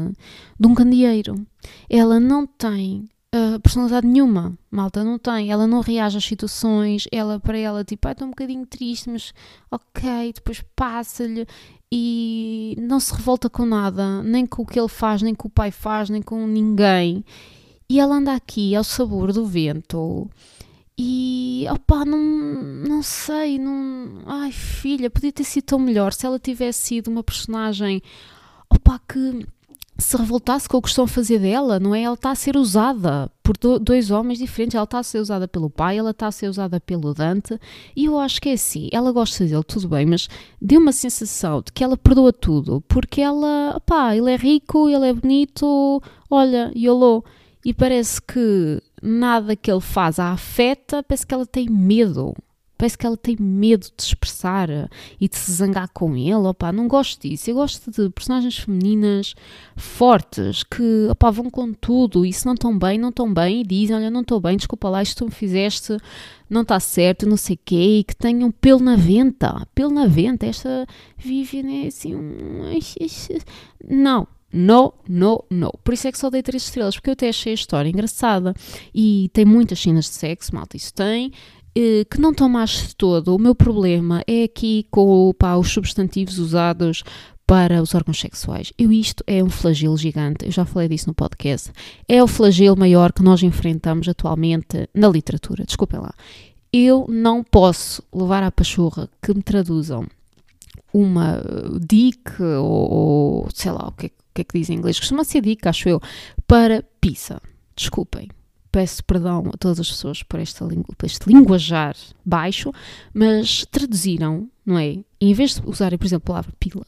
de 0.58 0.66
um 0.66 0.74
candeeiro. 0.74 1.46
Ela 1.90 2.18
não 2.18 2.46
tem 2.46 3.06
uh, 3.36 3.60
personalidade 3.60 4.06
nenhuma, 4.06 4.56
malta, 4.70 5.04
não 5.04 5.18
tem. 5.18 5.50
Ela 5.50 5.66
não 5.66 5.80
reage 5.80 6.16
às 6.16 6.24
situações, 6.24 7.06
ela 7.12 7.38
para 7.38 7.58
ela, 7.58 7.84
tipo, 7.84 8.08
ah, 8.08 8.12
estou 8.12 8.26
um 8.26 8.30
bocadinho 8.30 8.66
triste, 8.66 9.10
mas 9.10 9.32
ok, 9.70 10.32
depois 10.34 10.64
passa-lhe 10.74 11.46
e 11.90 12.76
não 12.80 12.98
se 12.98 13.14
revolta 13.14 13.48
com 13.48 13.64
nada, 13.64 14.22
nem 14.22 14.46
com 14.46 14.62
o 14.62 14.66
que 14.66 14.78
ele 14.78 14.88
faz, 14.88 15.22
nem 15.22 15.34
com 15.34 15.48
o 15.48 15.50
pai 15.50 15.70
faz, 15.70 16.08
nem 16.08 16.22
com 16.22 16.46
ninguém. 16.46 17.24
E 17.88 18.00
ela 18.00 18.16
anda 18.16 18.34
aqui 18.34 18.74
ao 18.74 18.82
sabor 18.82 19.32
do 19.32 19.46
vento. 19.46 20.28
E 20.98 21.66
opá, 21.70 22.04
não, 22.04 22.18
não 22.18 23.02
sei, 23.02 23.58
não. 23.58 24.22
Ai 24.26 24.50
filha, 24.50 25.10
podia 25.10 25.30
ter 25.30 25.44
sido 25.44 25.64
tão 25.64 25.78
melhor 25.78 26.12
se 26.12 26.24
ela 26.26 26.38
tivesse 26.38 26.86
sido 26.86 27.08
uma 27.08 27.22
personagem 27.22 28.02
opá, 28.70 28.98
que 28.98 29.46
se 29.98 30.16
revoltasse 30.16 30.68
com 30.68 30.76
o 30.76 30.82
que 30.82 30.88
estão 30.88 31.04
a 31.04 31.08
fazer 31.08 31.38
dela, 31.38 31.80
não 31.80 31.94
é? 31.94 32.02
Ela 32.02 32.14
está 32.14 32.30
a 32.30 32.34
ser 32.34 32.56
usada 32.56 33.30
por 33.42 33.56
do, 33.56 33.78
dois 33.78 34.10
homens 34.10 34.38
diferentes. 34.38 34.74
Ela 34.74 34.84
está 34.84 34.98
a 34.98 35.02
ser 35.02 35.18
usada 35.18 35.48
pelo 35.48 35.70
pai, 35.70 35.98
ela 35.98 36.10
está 36.10 36.26
a 36.26 36.32
ser 36.32 36.48
usada 36.48 36.78
pelo 36.78 37.14
Dante. 37.14 37.58
E 37.94 38.04
eu 38.04 38.18
acho 38.18 38.40
que 38.40 38.50
é 38.50 38.52
assim. 38.52 38.88
Ela 38.92 39.10
gosta 39.12 39.44
dele, 39.44 39.64
tudo 39.64 39.88
bem, 39.88 40.04
mas 40.04 40.28
deu 40.60 40.80
uma 40.80 40.92
sensação 40.92 41.62
de 41.62 41.72
que 41.72 41.82
ela 41.82 41.96
perdoa 41.96 42.32
tudo. 42.32 42.82
Porque 42.86 43.20
ela, 43.20 43.80
pá, 43.86 44.14
ele 44.14 44.30
é 44.30 44.36
rico, 44.36 44.88
ele 44.88 45.08
é 45.08 45.12
bonito, 45.12 46.02
olha, 46.30 46.70
YOLO. 46.76 47.24
E 47.64 47.72
parece 47.72 48.20
que 48.20 48.82
nada 49.02 49.56
que 49.56 49.70
ele 49.70 49.80
faz 49.80 50.18
a 50.18 50.32
afeta, 50.32 51.02
parece 51.02 51.26
que 51.26 51.34
ela 51.34 51.46
tem 51.46 51.68
medo. 51.68 52.34
Parece 52.78 52.98
que 52.98 53.06
ela 53.06 53.16
tem 53.16 53.36
medo 53.38 53.86
de 53.96 54.02
expressar 54.02 54.68
e 55.20 55.28
de 55.28 55.36
se 55.36 55.52
zangar 55.52 55.88
com 55.92 56.14
ele. 56.16 56.34
Opa, 56.34 56.70
não 56.72 56.86
gosto 56.86 57.26
disso. 57.26 57.50
Eu 57.50 57.54
gosto 57.54 57.90
de 57.90 58.10
personagens 58.10 58.58
femininas 58.58 59.34
fortes 59.76 60.62
que 60.62 61.08
opa, 61.10 61.30
vão 61.30 61.50
com 61.50 61.72
tudo 61.72 62.26
e 62.26 62.32
se 62.32 62.44
não 62.44 62.54
estão 62.54 62.76
bem, 62.78 62.98
não 62.98 63.08
estão 63.08 63.32
bem 63.32 63.62
e 63.62 63.64
dizem: 63.64 63.96
Olha, 63.96 64.10
não 64.10 64.20
estou 64.20 64.40
bem, 64.40 64.56
desculpa 64.56 64.88
lá, 64.88 65.02
isto 65.02 65.18
tu 65.18 65.24
me 65.26 65.30
fizeste, 65.30 65.96
não 66.50 66.62
está 66.62 66.78
certo, 66.78 67.28
não 67.28 67.36
sei 67.36 67.56
o 67.56 67.60
quê. 67.64 67.98
E 68.00 68.04
que 68.04 68.14
tenham 68.14 68.50
pelo 68.50 68.80
na 68.80 68.96
venta. 68.96 69.66
Pelo 69.74 69.90
na 69.90 70.06
venta. 70.06 70.46
Esta 70.46 70.86
Vivian 71.16 71.70
é 71.70 71.86
assim. 71.86 72.14
Não, 73.88 74.26
no, 74.52 74.94
no, 75.08 75.44
no. 75.50 75.70
Por 75.84 75.92
isso 75.94 76.08
é 76.08 76.12
que 76.12 76.18
só 76.18 76.30
dei 76.30 76.42
3 76.42 76.62
estrelas, 76.62 76.96
porque 76.96 77.10
eu 77.10 77.12
até 77.12 77.28
achei 77.28 77.52
a 77.52 77.54
história 77.54 77.88
engraçada. 77.88 78.54
E 78.94 79.30
tem 79.32 79.44
muitas 79.44 79.78
cenas 79.80 80.06
de 80.06 80.12
sexo, 80.14 80.54
malta, 80.54 80.76
isso 80.76 80.94
tem. 80.94 81.32
Eh, 81.78 82.06
que 82.10 82.18
não 82.18 82.32
de 82.32 82.96
todo. 82.96 83.36
O 83.36 83.38
meu 83.38 83.54
problema 83.54 84.22
é 84.26 84.44
aqui 84.44 84.86
com 84.90 85.30
pá, 85.38 85.56
os 85.56 85.70
substantivos 85.70 86.38
usados 86.38 87.02
para 87.46 87.82
os 87.82 87.94
órgãos 87.94 88.18
sexuais. 88.18 88.72
Eu 88.78 88.90
isto 88.90 89.22
é 89.26 89.44
um 89.44 89.50
flagelo 89.50 89.96
gigante, 89.98 90.46
eu 90.46 90.50
já 90.50 90.64
falei 90.64 90.88
disso 90.88 91.08
no 91.08 91.14
podcast. 91.14 91.70
É 92.08 92.22
o 92.22 92.26
flagelo 92.26 92.78
maior 92.78 93.12
que 93.12 93.22
nós 93.22 93.42
enfrentamos 93.42 94.08
atualmente 94.08 94.88
na 94.94 95.06
literatura. 95.08 95.66
Desculpem 95.66 96.00
lá. 96.00 96.14
Eu 96.72 97.04
não 97.10 97.44
posso 97.44 98.02
levar 98.10 98.42
à 98.42 98.50
pachorra 98.50 99.10
que 99.20 99.34
me 99.34 99.42
traduzam 99.42 100.06
uma 100.94 101.42
dick 101.78 102.42
ou, 102.42 102.90
ou 102.90 103.48
sei 103.52 103.70
lá 103.70 103.88
o 103.88 103.92
que, 103.92 104.10
que 104.32 104.40
é 104.40 104.44
que 104.44 104.58
diz 104.58 104.70
em 104.70 104.76
inglês. 104.76 104.98
Costuma 104.98 105.24
ser 105.24 105.42
dick, 105.42 105.68
acho 105.68 105.90
eu, 105.90 106.00
para 106.46 106.82
pizza. 107.02 107.38
Desculpem 107.76 108.30
peço 108.76 109.02
perdão 109.04 109.44
a 109.54 109.56
todas 109.56 109.80
as 109.80 109.88
pessoas 109.88 110.22
por, 110.22 110.38
esta, 110.38 110.66
por 110.98 111.06
este 111.06 111.26
linguajar 111.26 111.96
baixo, 112.22 112.70
mas 113.14 113.64
traduziram, 113.70 114.50
não 114.66 114.78
é? 114.78 114.98
Em 115.18 115.32
vez 115.32 115.54
de 115.54 115.66
usarem, 115.66 115.98
por 115.98 116.04
exemplo, 116.04 116.24
a 116.24 116.34
palavra 116.34 116.52
pila, 116.60 116.84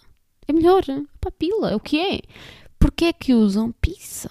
é 0.46 0.53
melhor, 0.53 0.83
pá, 1.18 1.31
pila, 1.31 1.70
é 1.70 1.74
o 1.74 1.81
que 1.81 1.98
é? 1.98 2.20
Porquê 2.79 3.07
é 3.07 3.12
que 3.14 3.33
usam 3.33 3.72
pizza? 3.81 4.29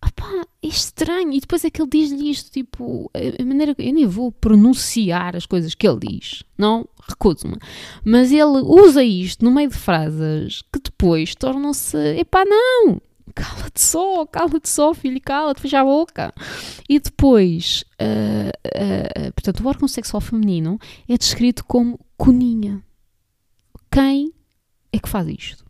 Ah 0.00 0.08
pá, 0.16 0.46
é 0.62 0.66
estranho. 0.66 1.30
E 1.32 1.40
depois 1.40 1.62
é 1.62 1.68
que 1.68 1.82
ele 1.82 1.90
diz-lhe 1.90 2.30
isto, 2.30 2.50
tipo, 2.50 3.10
a 3.12 3.44
maneira 3.44 3.74
eu 3.78 3.92
nem 3.92 4.06
vou 4.06 4.32
pronunciar 4.32 5.36
as 5.36 5.44
coisas 5.44 5.74
que 5.74 5.86
ele 5.86 6.00
diz, 6.08 6.42
não 6.56 6.88
recuso-me. 7.06 7.58
Mas 8.02 8.32
ele 8.32 8.62
usa 8.64 9.04
isto 9.04 9.44
no 9.44 9.50
meio 9.50 9.68
de 9.68 9.76
frases 9.76 10.62
que 10.72 10.80
depois 10.82 11.34
tornam-se, 11.34 11.98
epá, 12.16 12.46
não, 12.46 12.98
cala-te 13.34 13.80
só, 13.80 14.24
cala-te 14.26 14.68
só, 14.68 14.94
filho, 14.94 15.20
cala-te, 15.20 15.60
fecha 15.60 15.80
a 15.80 15.84
boca. 15.84 16.32
E 16.88 16.98
depois, 16.98 17.84
uh, 18.00 18.48
uh, 18.48 19.32
portanto, 19.32 19.60
o 19.60 19.68
órgão 19.68 19.88
sexual 19.88 20.20
feminino 20.20 20.78
é 21.08 21.18
descrito 21.18 21.64
como 21.64 21.98
coninha. 22.16 22.82
Quem 23.90 24.32
é 24.92 24.98
que 24.98 25.08
faz 25.08 25.26
isto? 25.28 25.64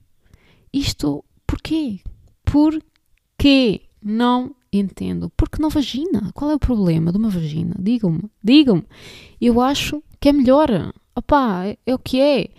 Isto, 0.72 1.24
porquê? 1.46 2.00
Porquê? 2.44 3.82
Não 4.02 4.54
entendo. 4.72 5.30
Porque 5.36 5.60
não 5.60 5.70
vagina? 5.70 6.30
Qual 6.34 6.50
é 6.50 6.54
o 6.54 6.58
problema 6.58 7.10
de 7.10 7.18
uma 7.18 7.30
vagina? 7.30 7.74
Digam-me, 7.78 8.30
digam-me. 8.42 8.84
Eu 9.40 9.60
acho 9.60 10.02
que 10.20 10.28
é 10.28 10.32
melhor. 10.32 10.92
Opá, 11.14 11.66
é, 11.66 11.78
é 11.86 11.94
o 11.94 11.98
que 11.98 12.20
é. 12.20 12.50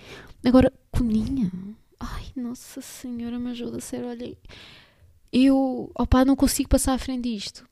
Agora, 0.44 0.72
coninha. 0.91 1.52
Ai, 2.00 2.26
Nossa 2.36 2.82
Senhora, 2.82 3.38
me 3.38 3.52
ajuda 3.52 3.78
a 3.78 3.82
ser, 3.82 4.04
olha 4.04 4.36
eu, 5.36 5.91
opá, 5.93 6.24
não 6.24 6.36
consigo 6.36 6.69
passar 6.69 6.93
à 6.93 6.98
frente 6.98 7.24
disto. 7.24 7.65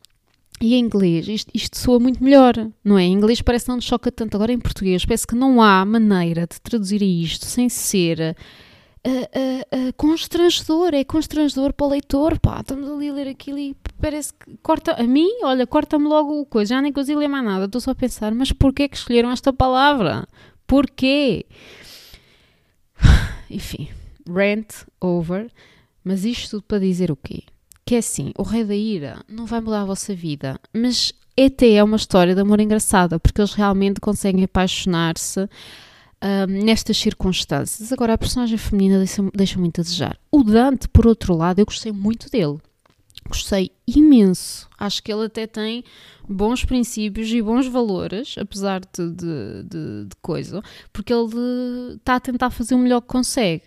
E 0.62 0.76
em 0.76 0.80
inglês, 0.80 1.28
isto, 1.30 1.50
isto 1.54 1.78
soa 1.78 1.98
muito 1.98 2.22
melhor, 2.22 2.54
não 2.84 2.98
é? 2.98 3.04
Em 3.04 3.14
inglês 3.14 3.42
parece 3.42 3.66
que 3.66 3.70
não 3.70 3.78
nos 3.78 3.86
choca 3.86 4.12
tanto. 4.12 4.36
Agora 4.36 4.52
em 4.52 4.60
português, 4.60 5.06
parece 5.06 5.26
que 5.26 5.34
não 5.34 5.62
há 5.62 5.84
maneira 5.86 6.46
de 6.46 6.60
traduzir 6.62 7.02
isto 7.02 7.46
sem 7.46 7.70
ser 7.70 8.36
uh, 9.06 9.10
uh, 9.10 9.88
uh, 9.90 9.94
constrangedor. 9.96 10.94
É 10.94 11.06
constrangedor 11.06 11.72
para 11.74 11.86
o 11.86 11.90
leitor, 11.90 12.38
pá. 12.38 12.60
Estamos 12.60 12.90
ali 12.90 13.10
a 13.10 13.14
ler 13.14 13.28
aquilo 13.30 13.60
e 13.60 13.76
parece 14.00 14.34
que 14.34 14.58
corta. 14.62 14.94
A 14.94 15.04
mim, 15.04 15.30
olha, 15.44 15.66
corta-me 15.66 16.06
logo 16.06 16.42
o 16.42 16.46
coisa. 16.46 16.76
Já 16.76 16.82
nem 16.82 16.92
consigo 16.92 17.20
ler 17.20 17.30
mais 17.30 17.46
nada. 17.46 17.66
Estou 17.66 17.80
só 17.80 17.92
a 17.92 17.96
pensar, 17.96 18.34
mas 18.34 18.52
porquê 18.52 18.90
que 18.90 18.98
escolheram 18.98 19.32
esta 19.32 19.54
palavra? 19.54 20.28
Porquê? 20.68 21.46
Enfim, 23.50 23.90
rant 24.30 24.86
over. 25.00 25.50
Mas 26.04 26.26
isto 26.26 26.52
tudo 26.52 26.64
para 26.64 26.80
dizer 26.80 27.10
o 27.10 27.16
quê? 27.16 27.44
Que 27.86 27.96
é 27.96 27.98
assim, 27.98 28.32
o 28.38 28.44
Rei 28.44 28.64
da 28.64 28.76
Ira 28.76 29.24
não 29.28 29.46
vai 29.46 29.60
mudar 29.60 29.82
a 29.82 29.86
vossa 29.86 30.16
vida, 30.16 30.60
mas 30.74 31.14
até 31.40 31.74
é 31.74 31.84
uma 31.84 31.98
história 31.98 32.36
de 32.36 32.42
amor 32.42 32.60
engraçada, 32.60 33.20
porque 33.20 33.42
eles 33.42 33.54
realmente 33.54 34.00
conseguem 34.00 34.44
apaixonar-se 34.44 35.42
um, 35.42 36.64
nestas 36.64 36.98
circunstâncias. 36.98 37.92
Agora, 37.92 38.14
a 38.14 38.18
personagem 38.18 38.58
feminina 38.58 39.00
deixa, 39.00 39.22
deixa 39.34 39.60
muito 39.60 39.82
a 39.82 39.84
desejar. 39.84 40.18
O 40.32 40.44
Dante, 40.44 40.88
por 40.88 41.06
outro 41.06 41.36
lado, 41.36 41.60
eu 41.60 41.66
gostei 41.66 41.92
muito 41.92 42.30
dele. 42.30 42.60
Gostei 43.28 43.72
imenso. 43.88 44.70
Acho 44.78 45.02
que 45.02 45.12
ele 45.12 45.26
até 45.26 45.48
tem 45.48 45.84
bons 46.28 46.66
princípios 46.66 47.30
e 47.30 47.42
bons 47.42 47.68
valores, 47.68 48.36
apesar 48.38 48.82
de, 48.82 49.10
de, 49.12 49.64
de, 49.64 50.06
de 50.06 50.16
coisa, 50.22 50.62
porque 50.92 51.14
ele 51.14 51.96
está 51.96 52.16
a 52.16 52.20
tentar 52.20 52.50
fazer 52.50 52.76
o 52.76 52.80
melhor 52.80 53.02
que 53.02 53.08
consegue. 53.08 53.64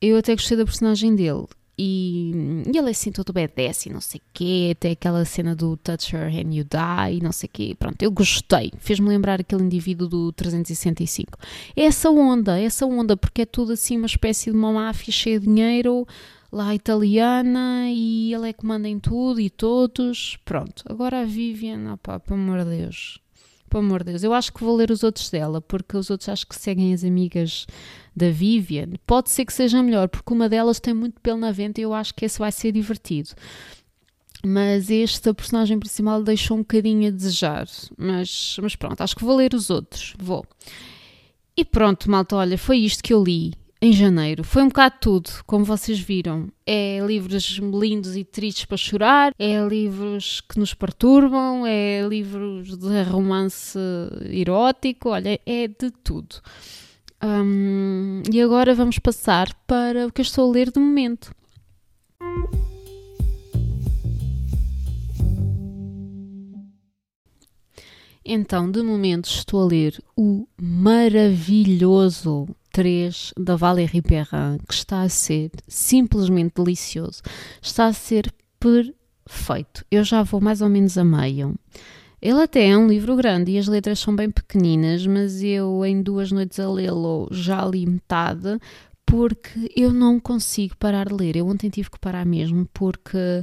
Eu 0.00 0.16
até 0.18 0.34
gostei 0.34 0.56
da 0.56 0.64
personagem 0.64 1.14
dele. 1.14 1.46
E, 1.78 2.32
e 2.72 2.78
ele 2.78 2.88
é 2.88 2.90
assim 2.90 3.12
todo 3.12 3.32
badass 3.32 3.84
e 3.84 3.90
não 3.90 4.00
sei 4.00 4.18
o 4.18 4.22
quê, 4.32 4.70
até 4.72 4.92
aquela 4.92 5.24
cena 5.26 5.54
do 5.54 5.76
Touch 5.76 6.16
Her 6.16 6.28
and 6.28 6.54
You 6.54 6.64
Die 6.64 7.18
e 7.18 7.20
não 7.20 7.32
sei 7.32 7.48
o 7.48 7.50
quê. 7.52 7.76
Pronto, 7.78 8.02
eu 8.02 8.10
gostei. 8.10 8.72
Fez-me 8.78 9.08
lembrar 9.08 9.40
aquele 9.40 9.62
indivíduo 9.62 10.08
do 10.08 10.32
365. 10.32 11.38
É 11.76 11.82
essa 11.84 12.10
onda, 12.10 12.58
essa 12.58 12.86
onda, 12.86 13.16
porque 13.16 13.42
é 13.42 13.46
tudo 13.46 13.72
assim 13.72 13.98
uma 13.98 14.06
espécie 14.06 14.50
de 14.50 14.56
uma 14.56 14.72
máfia 14.72 15.12
cheia 15.12 15.38
de 15.38 15.46
dinheiro, 15.46 16.06
lá 16.50 16.74
italiana, 16.74 17.90
e 17.90 18.32
ele 18.32 18.48
é 18.48 18.52
que 18.54 18.64
manda 18.64 18.88
em 18.88 18.98
tudo 18.98 19.38
e 19.40 19.50
todos. 19.50 20.38
Pronto, 20.44 20.82
agora 20.88 21.20
a 21.20 21.24
Vivian, 21.24 21.92
opá, 21.92 22.18
pelo 22.18 22.40
amor 22.40 22.64
de 22.64 22.76
Deus 22.78 23.25
pelo 23.68 23.84
amor 23.84 24.02
de 24.02 24.10
Deus. 24.10 24.22
Eu 24.22 24.32
acho 24.32 24.52
que 24.52 24.62
vou 24.62 24.76
ler 24.76 24.90
os 24.90 25.02
outros 25.02 25.30
dela, 25.30 25.60
porque 25.60 25.96
os 25.96 26.10
outros 26.10 26.28
acho 26.28 26.46
que 26.46 26.56
seguem 26.56 26.92
as 26.92 27.04
amigas 27.04 27.66
da 28.14 28.30
Vivian. 28.30 28.90
Pode 29.06 29.30
ser 29.30 29.44
que 29.44 29.52
seja 29.52 29.82
melhor, 29.82 30.08
porque 30.08 30.32
uma 30.32 30.48
delas 30.48 30.80
tem 30.80 30.94
muito 30.94 31.20
pelo 31.20 31.38
na 31.38 31.52
venta 31.52 31.80
e 31.80 31.84
eu 31.84 31.92
acho 31.92 32.14
que 32.14 32.24
esse 32.24 32.38
vai 32.38 32.52
ser 32.52 32.72
divertido. 32.72 33.30
Mas 34.44 34.90
esta 34.90 35.34
personagem 35.34 35.78
principal 35.78 36.22
deixou 36.22 36.56
um 36.56 36.60
bocadinho 36.60 37.08
a 37.08 37.10
desejar. 37.10 37.66
Mas, 37.96 38.56
mas 38.62 38.76
pronto, 38.76 39.00
acho 39.00 39.16
que 39.16 39.24
vou 39.24 39.36
ler 39.36 39.54
os 39.54 39.70
outros. 39.70 40.14
Vou. 40.18 40.44
E 41.56 41.64
pronto, 41.64 42.10
malta, 42.10 42.36
olha, 42.36 42.58
foi 42.58 42.78
isto 42.78 43.02
que 43.02 43.12
eu 43.12 43.22
li 43.22 43.52
em 43.80 43.92
janeiro. 43.92 44.42
Foi 44.42 44.62
um 44.62 44.68
bocado 44.68 44.96
tudo, 45.00 45.30
como 45.46 45.64
vocês 45.64 45.98
viram. 45.98 46.48
É 46.66 46.98
livros 47.06 47.58
lindos 47.58 48.16
e 48.16 48.24
tristes 48.24 48.64
para 48.64 48.76
chorar, 48.76 49.34
é 49.38 49.60
livros 49.66 50.40
que 50.40 50.58
nos 50.58 50.74
perturbam, 50.74 51.66
é 51.66 52.06
livros 52.08 52.76
de 52.76 53.02
romance 53.02 53.78
erótico, 54.30 55.10
olha, 55.10 55.40
é 55.44 55.68
de 55.68 55.90
tudo. 56.02 56.36
Um, 57.22 58.22
e 58.32 58.40
agora 58.40 58.74
vamos 58.74 58.98
passar 58.98 59.52
para 59.66 60.06
o 60.06 60.12
que 60.12 60.20
eu 60.20 60.24
estou 60.24 60.48
a 60.48 60.52
ler 60.52 60.70
de 60.70 60.78
momento. 60.78 61.34
Então, 68.28 68.68
de 68.68 68.82
momento, 68.82 69.26
estou 69.26 69.62
a 69.62 69.66
ler 69.66 70.02
o 70.16 70.48
maravilhoso 70.60 72.48
3 72.76 73.32
da 73.38 73.56
Valérie 73.56 74.02
Perrin, 74.02 74.58
que 74.68 74.74
está 74.74 75.00
a 75.00 75.08
ser 75.08 75.50
simplesmente 75.66 76.62
delicioso. 76.62 77.22
Está 77.62 77.86
a 77.86 77.92
ser 77.94 78.30
perfeito. 78.60 79.82
Eu 79.90 80.04
já 80.04 80.22
vou 80.22 80.42
mais 80.42 80.60
ou 80.60 80.68
menos 80.68 80.98
a 80.98 81.02
meio. 81.02 81.54
Ele 82.20 82.42
até 82.42 82.68
é 82.68 82.76
um 82.76 82.86
livro 82.86 83.16
grande 83.16 83.52
e 83.52 83.58
as 83.58 83.66
letras 83.66 83.98
são 83.98 84.14
bem 84.14 84.30
pequeninas, 84.30 85.06
mas 85.06 85.42
eu 85.42 85.86
em 85.86 86.02
duas 86.02 86.30
noites 86.30 86.60
a 86.60 86.70
lê-lo 86.70 87.28
já 87.30 87.64
li 87.64 87.86
metade 87.86 88.60
porque 89.06 89.72
eu 89.74 89.90
não 89.90 90.20
consigo 90.20 90.76
parar 90.76 91.06
de 91.06 91.14
ler. 91.14 91.34
Eu 91.36 91.48
ontem 91.48 91.70
tive 91.70 91.90
que 91.90 91.98
parar 91.98 92.26
mesmo 92.26 92.68
porque 92.74 93.42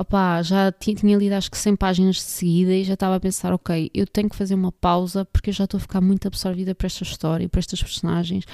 opá, 0.00 0.42
já 0.42 0.72
tinha 0.72 1.16
lido 1.16 1.34
acho 1.34 1.50
que 1.50 1.58
100 1.58 1.76
páginas 1.76 2.16
de 2.16 2.22
seguida 2.22 2.72
e 2.72 2.84
já 2.84 2.94
estava 2.94 3.16
a 3.16 3.20
pensar, 3.20 3.52
ok, 3.52 3.90
eu 3.92 4.06
tenho 4.06 4.30
que 4.30 4.36
fazer 4.36 4.54
uma 4.54 4.72
pausa 4.72 5.26
porque 5.26 5.50
eu 5.50 5.54
já 5.54 5.64
estou 5.64 5.76
a 5.76 5.80
ficar 5.80 6.00
muito 6.00 6.26
absorvida 6.26 6.74
para 6.74 6.86
esta 6.86 7.04
história, 7.04 7.48
para 7.48 7.58
estas 7.58 7.82
personagens, 7.82 8.44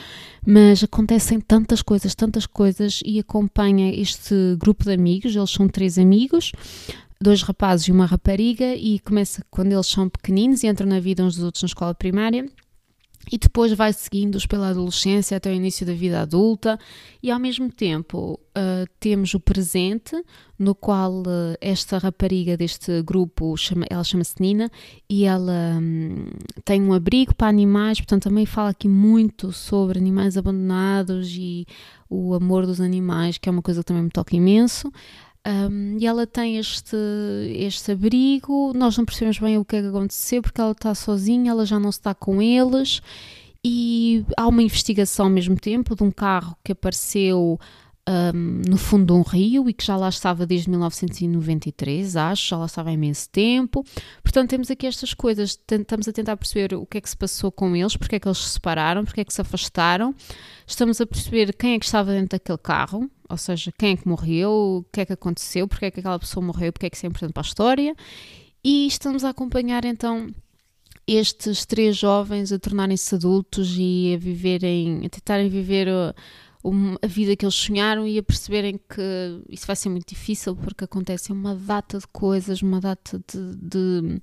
mas 0.44 0.82
acontecem 0.82 1.40
tantas 1.40 1.82
coisas, 1.82 2.16
tantas 2.16 2.46
coisas 2.46 3.00
e 3.04 3.20
acompanha 3.20 3.94
este 3.94 4.34
grupo 4.58 4.84
de 4.84 4.92
amigos, 4.92 5.36
eles 5.36 5.50
são 5.50 5.68
três 5.68 5.98
amigos, 5.98 6.50
dois 7.20 7.42
rapazes 7.42 7.86
e 7.86 7.92
uma 7.92 8.06
rapariga 8.06 8.74
e 8.74 8.98
começa 8.98 9.44
quando 9.48 9.72
eles 9.72 9.86
são 9.86 10.08
pequeninos 10.08 10.64
e 10.64 10.66
entram 10.66 10.88
na 10.88 10.98
vida 10.98 11.22
uns 11.22 11.36
dos 11.36 11.44
outros 11.44 11.62
na 11.62 11.66
escola 11.66 11.94
primária 11.94 12.44
e 13.30 13.38
depois 13.38 13.72
vai 13.72 13.92
seguindo-os 13.92 14.46
pela 14.46 14.68
adolescência 14.68 15.36
até 15.36 15.50
o 15.50 15.54
início 15.54 15.84
da 15.84 15.92
vida 15.92 16.20
adulta, 16.20 16.78
e 17.22 17.30
ao 17.30 17.38
mesmo 17.38 17.70
tempo 17.70 18.40
uh, 18.56 18.86
temos 19.00 19.34
o 19.34 19.40
presente, 19.40 20.16
no 20.58 20.74
qual 20.74 21.20
uh, 21.20 21.56
esta 21.60 21.98
rapariga 21.98 22.56
deste 22.56 23.02
grupo, 23.02 23.56
chama, 23.56 23.84
ela 23.90 24.04
chama-se 24.04 24.34
Nina, 24.40 24.70
e 25.08 25.24
ela 25.24 25.78
um, 25.80 26.26
tem 26.64 26.80
um 26.80 26.92
abrigo 26.92 27.34
para 27.34 27.48
animais, 27.48 27.98
portanto 27.98 28.24
também 28.24 28.46
fala 28.46 28.70
aqui 28.70 28.88
muito 28.88 29.52
sobre 29.52 29.98
animais 29.98 30.36
abandonados 30.36 31.34
e 31.36 31.66
o 32.08 32.34
amor 32.34 32.66
dos 32.66 32.80
animais, 32.80 33.38
que 33.38 33.48
é 33.48 33.52
uma 33.52 33.62
coisa 33.62 33.80
que 33.80 33.86
também 33.86 34.04
me 34.04 34.10
toca 34.10 34.36
imenso. 34.36 34.92
Um, 35.46 35.96
e 36.00 36.06
ela 36.06 36.26
tem 36.26 36.58
este, 36.58 36.96
este 37.50 37.92
abrigo, 37.92 38.72
nós 38.74 38.98
não 38.98 39.04
percebemos 39.04 39.38
bem 39.38 39.56
o 39.56 39.64
que 39.64 39.76
é 39.76 39.80
que 39.80 39.86
aconteceu 39.86 40.42
porque 40.42 40.60
ela 40.60 40.72
está 40.72 40.92
sozinha, 40.92 41.52
ela 41.52 41.64
já 41.64 41.78
não 41.78 41.90
está 41.90 42.12
com 42.12 42.42
eles 42.42 43.00
e 43.64 44.24
há 44.36 44.48
uma 44.48 44.62
investigação 44.62 45.26
ao 45.26 45.30
mesmo 45.30 45.54
tempo 45.54 45.94
de 45.94 46.02
um 46.02 46.10
carro 46.10 46.56
que 46.64 46.72
apareceu 46.72 47.60
um, 48.08 48.62
no 48.68 48.76
fundo 48.76 49.06
de 49.06 49.12
um 49.12 49.22
rio 49.22 49.68
e 49.68 49.72
que 49.72 49.84
já 49.84 49.96
lá 49.96 50.08
estava 50.08 50.46
desde 50.46 50.70
1993, 50.70 52.16
acho, 52.16 52.48
já 52.48 52.56
lá 52.56 52.66
estava 52.66 52.90
há 52.90 52.92
imenso 52.92 53.28
tempo. 53.30 53.84
Portanto, 54.22 54.50
temos 54.50 54.70
aqui 54.70 54.86
estas 54.86 55.12
coisas, 55.12 55.58
estamos 55.70 56.08
a 56.08 56.12
tentar 56.12 56.36
perceber 56.36 56.74
o 56.74 56.86
que 56.86 56.98
é 56.98 57.00
que 57.00 57.10
se 57.10 57.16
passou 57.16 57.50
com 57.50 57.74
eles, 57.74 57.96
porque 57.96 58.16
é 58.16 58.20
que 58.20 58.28
eles 58.28 58.38
se 58.38 58.50
separaram, 58.50 59.04
porque 59.04 59.20
é 59.20 59.24
que 59.24 59.34
se 59.34 59.40
afastaram. 59.40 60.14
Estamos 60.66 61.00
a 61.00 61.06
perceber 61.06 61.52
quem 61.56 61.74
é 61.74 61.78
que 61.78 61.84
estava 61.84 62.12
dentro 62.12 62.30
daquele 62.30 62.58
carro, 62.58 63.10
ou 63.28 63.36
seja, 63.36 63.72
quem 63.76 63.92
é 63.92 63.96
que 63.96 64.08
morreu, 64.08 64.50
o 64.50 64.86
que 64.92 65.00
é 65.00 65.06
que 65.06 65.12
aconteceu, 65.12 65.66
porque 65.66 65.86
é 65.86 65.90
que 65.90 66.00
aquela 66.00 66.18
pessoa 66.18 66.44
morreu, 66.44 66.72
porque 66.72 66.86
é 66.86 66.90
que 66.90 66.96
isso 66.96 67.06
é 67.06 67.08
importante 67.08 67.32
para 67.32 67.42
a 67.42 67.46
história. 67.46 67.94
E 68.64 68.86
estamos 68.86 69.24
a 69.24 69.30
acompanhar 69.30 69.84
então 69.84 70.28
estes 71.06 71.64
três 71.64 71.96
jovens 71.96 72.50
a 72.52 72.58
tornarem-se 72.58 73.14
adultos 73.14 73.76
e 73.78 74.14
a 74.14 74.18
viverem, 74.18 75.06
a 75.06 75.08
tentarem 75.08 75.48
viver 75.48 75.88
a, 75.88 76.14
a, 77.00 77.06
vida 77.06 77.36
que 77.36 77.44
eles 77.44 77.54
sonharam 77.54 78.06
e 78.08 78.18
a 78.18 78.22
perceberem 78.22 78.76
que 78.76 79.40
isso 79.48 79.66
vai 79.66 79.76
ser 79.76 79.88
muito 79.88 80.08
difícil 80.08 80.56
porque 80.56 80.84
acontecem 80.84 81.34
uma 81.34 81.54
data 81.54 81.98
de 81.98 82.06
coisas, 82.08 82.60
uma 82.60 82.80
data 82.80 83.22
de, 83.32 83.56
de 83.56 84.20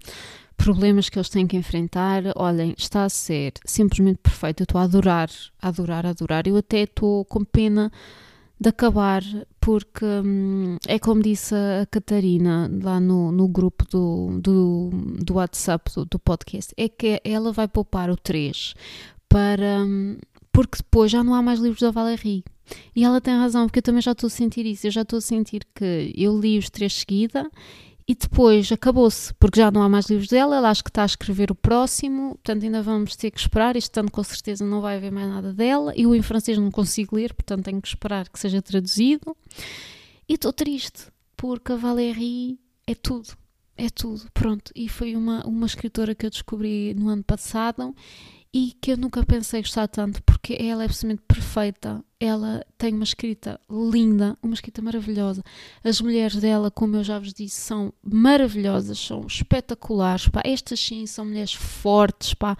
problemas 0.57 1.07
que 1.07 1.17
eles 1.17 1.29
têm 1.29 1.47
que 1.47 1.55
enfrentar. 1.55 2.23
Olhem, 2.35 2.73
está 2.77 3.05
a 3.05 3.09
ser 3.09 3.53
simplesmente 3.65 4.17
perfeito. 4.17 4.61
Eu 4.61 4.65
estou 4.65 4.81
a 4.81 4.83
adorar, 4.83 5.29
a 5.61 5.69
adorar, 5.69 6.05
a 6.05 6.09
adorar. 6.09 6.47
Eu 6.47 6.57
até 6.57 6.81
estou 6.81 7.23
com 7.25 7.45
pena 7.45 7.91
de 8.63 8.69
acabar, 8.69 9.21
porque 9.59 10.05
hum, 10.05 10.77
é 10.87 10.97
como 10.97 11.21
disse 11.21 11.53
a 11.53 11.85
Catarina 11.85 12.71
lá 12.81 12.99
no, 12.99 13.31
no 13.31 13.47
grupo 13.47 13.85
do, 13.89 14.39
do, 14.39 14.89
do 15.19 15.33
WhatsApp 15.35 15.91
do, 15.93 16.05
do, 16.05 16.17
podcast, 16.17 16.73
é 16.77 16.87
que 16.87 17.21
ela 17.25 17.51
vai 17.51 17.67
poupar 17.67 18.09
o 18.09 18.15
3 18.15 18.73
para. 19.27 19.83
Hum, 19.83 20.17
porque 20.51 20.77
depois 20.77 21.11
já 21.11 21.23
não 21.23 21.33
há 21.33 21.41
mais 21.41 21.59
livros 21.59 21.81
da 21.81 21.91
Valérie. 21.91 22.43
E 22.95 23.03
ela 23.03 23.19
tem 23.19 23.35
razão, 23.35 23.65
porque 23.65 23.79
eu 23.79 23.83
também 23.83 24.01
já 24.01 24.11
estou 24.11 24.27
a 24.27 24.29
sentir 24.29 24.65
isso. 24.65 24.87
Eu 24.87 24.91
já 24.91 25.01
estou 25.01 25.17
a 25.17 25.21
sentir 25.21 25.65
que 25.75 26.13
eu 26.15 26.39
li 26.39 26.57
os 26.57 26.69
três 26.69 26.93
seguida 26.93 27.49
e 28.07 28.13
depois 28.15 28.71
acabou-se, 28.71 29.33
porque 29.35 29.59
já 29.59 29.71
não 29.71 29.81
há 29.81 29.89
mais 29.89 30.09
livros 30.09 30.27
dela, 30.27 30.55
ela 30.57 30.69
acho 30.69 30.83
que 30.83 30.89
está 30.89 31.03
a 31.03 31.05
escrever 31.05 31.51
o 31.51 31.55
próximo, 31.55 32.31
portanto 32.31 32.63
ainda 32.63 32.81
vamos 32.81 33.15
ter 33.15 33.31
que 33.31 33.39
esperar, 33.39 33.75
este 33.75 33.97
ano 33.99 34.11
com 34.11 34.23
certeza 34.23 34.65
não 34.65 34.81
vai 34.81 34.97
haver 34.97 35.11
mais 35.11 35.27
nada 35.29 35.53
dela, 35.53 35.93
eu 35.95 36.13
em 36.13 36.21
francês 36.21 36.57
não 36.57 36.69
consigo 36.69 37.15
ler, 37.15 37.33
portanto 37.33 37.63
tenho 37.65 37.81
que 37.81 37.87
esperar 37.87 38.27
que 38.27 38.39
seja 38.39 38.61
traduzido, 38.61 39.35
e 40.27 40.33
estou 40.33 40.51
triste, 40.51 41.07
porque 41.37 41.71
a 41.71 41.75
Valérie 41.75 42.59
é 42.85 42.93
tudo, 42.93 43.29
é 43.77 43.89
tudo, 43.89 44.29
pronto, 44.33 44.71
e 44.75 44.89
foi 44.89 45.15
uma, 45.15 45.45
uma 45.45 45.65
escritora 45.65 46.13
que 46.13 46.25
eu 46.25 46.29
descobri 46.29 46.93
no 46.93 47.09
ano 47.09 47.23
passado, 47.23 47.95
e 48.53 48.71
que 48.79 48.91
eu 48.91 48.97
nunca 48.97 49.25
pensei 49.25 49.61
gostar 49.61 49.87
tanto 49.87 50.21
porque 50.21 50.55
ela 50.59 50.83
é 50.83 50.85
absolutamente 50.85 51.23
perfeita. 51.27 52.05
Ela 52.19 52.63
tem 52.77 52.93
uma 52.93 53.03
escrita 53.03 53.59
linda, 53.67 54.37
uma 54.43 54.53
escrita 54.53 54.79
maravilhosa. 54.79 55.43
As 55.83 55.99
mulheres 55.99 56.35
dela, 56.35 56.69
como 56.69 56.95
eu 56.95 57.03
já 57.03 57.17
vos 57.17 57.33
disse, 57.33 57.59
são 57.59 57.91
maravilhosas, 58.03 58.99
são 58.99 59.25
espetaculares. 59.25 60.29
Pá. 60.29 60.41
Estas 60.45 60.79
sim 60.79 61.07
são 61.07 61.25
mulheres 61.25 61.53
fortes, 61.53 62.35
pá, 62.35 62.55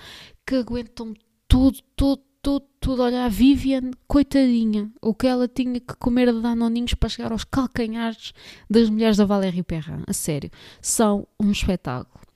que 0.45 0.55
aguentam 0.55 1.13
tudo, 1.47 1.77
tudo, 1.95 2.23
tudo, 2.41 2.65
tudo. 2.79 3.03
Olha, 3.03 3.25
a 3.25 3.29
Vivian, 3.29 3.91
coitadinha, 4.07 4.91
o 4.99 5.13
que 5.13 5.27
ela 5.27 5.47
tinha 5.47 5.79
que 5.79 5.95
comer 5.97 6.33
de 6.33 6.41
danoninhos 6.41 6.95
para 6.95 7.09
chegar 7.09 7.31
aos 7.31 7.43
calcanhares 7.43 8.33
das 8.67 8.89
mulheres 8.89 9.17
da 9.17 9.25
Valérie 9.25 9.61
Perrin. 9.61 10.03
A 10.07 10.13
sério, 10.13 10.49
são 10.81 11.27
um 11.39 11.51
espetáculo. 11.51 12.32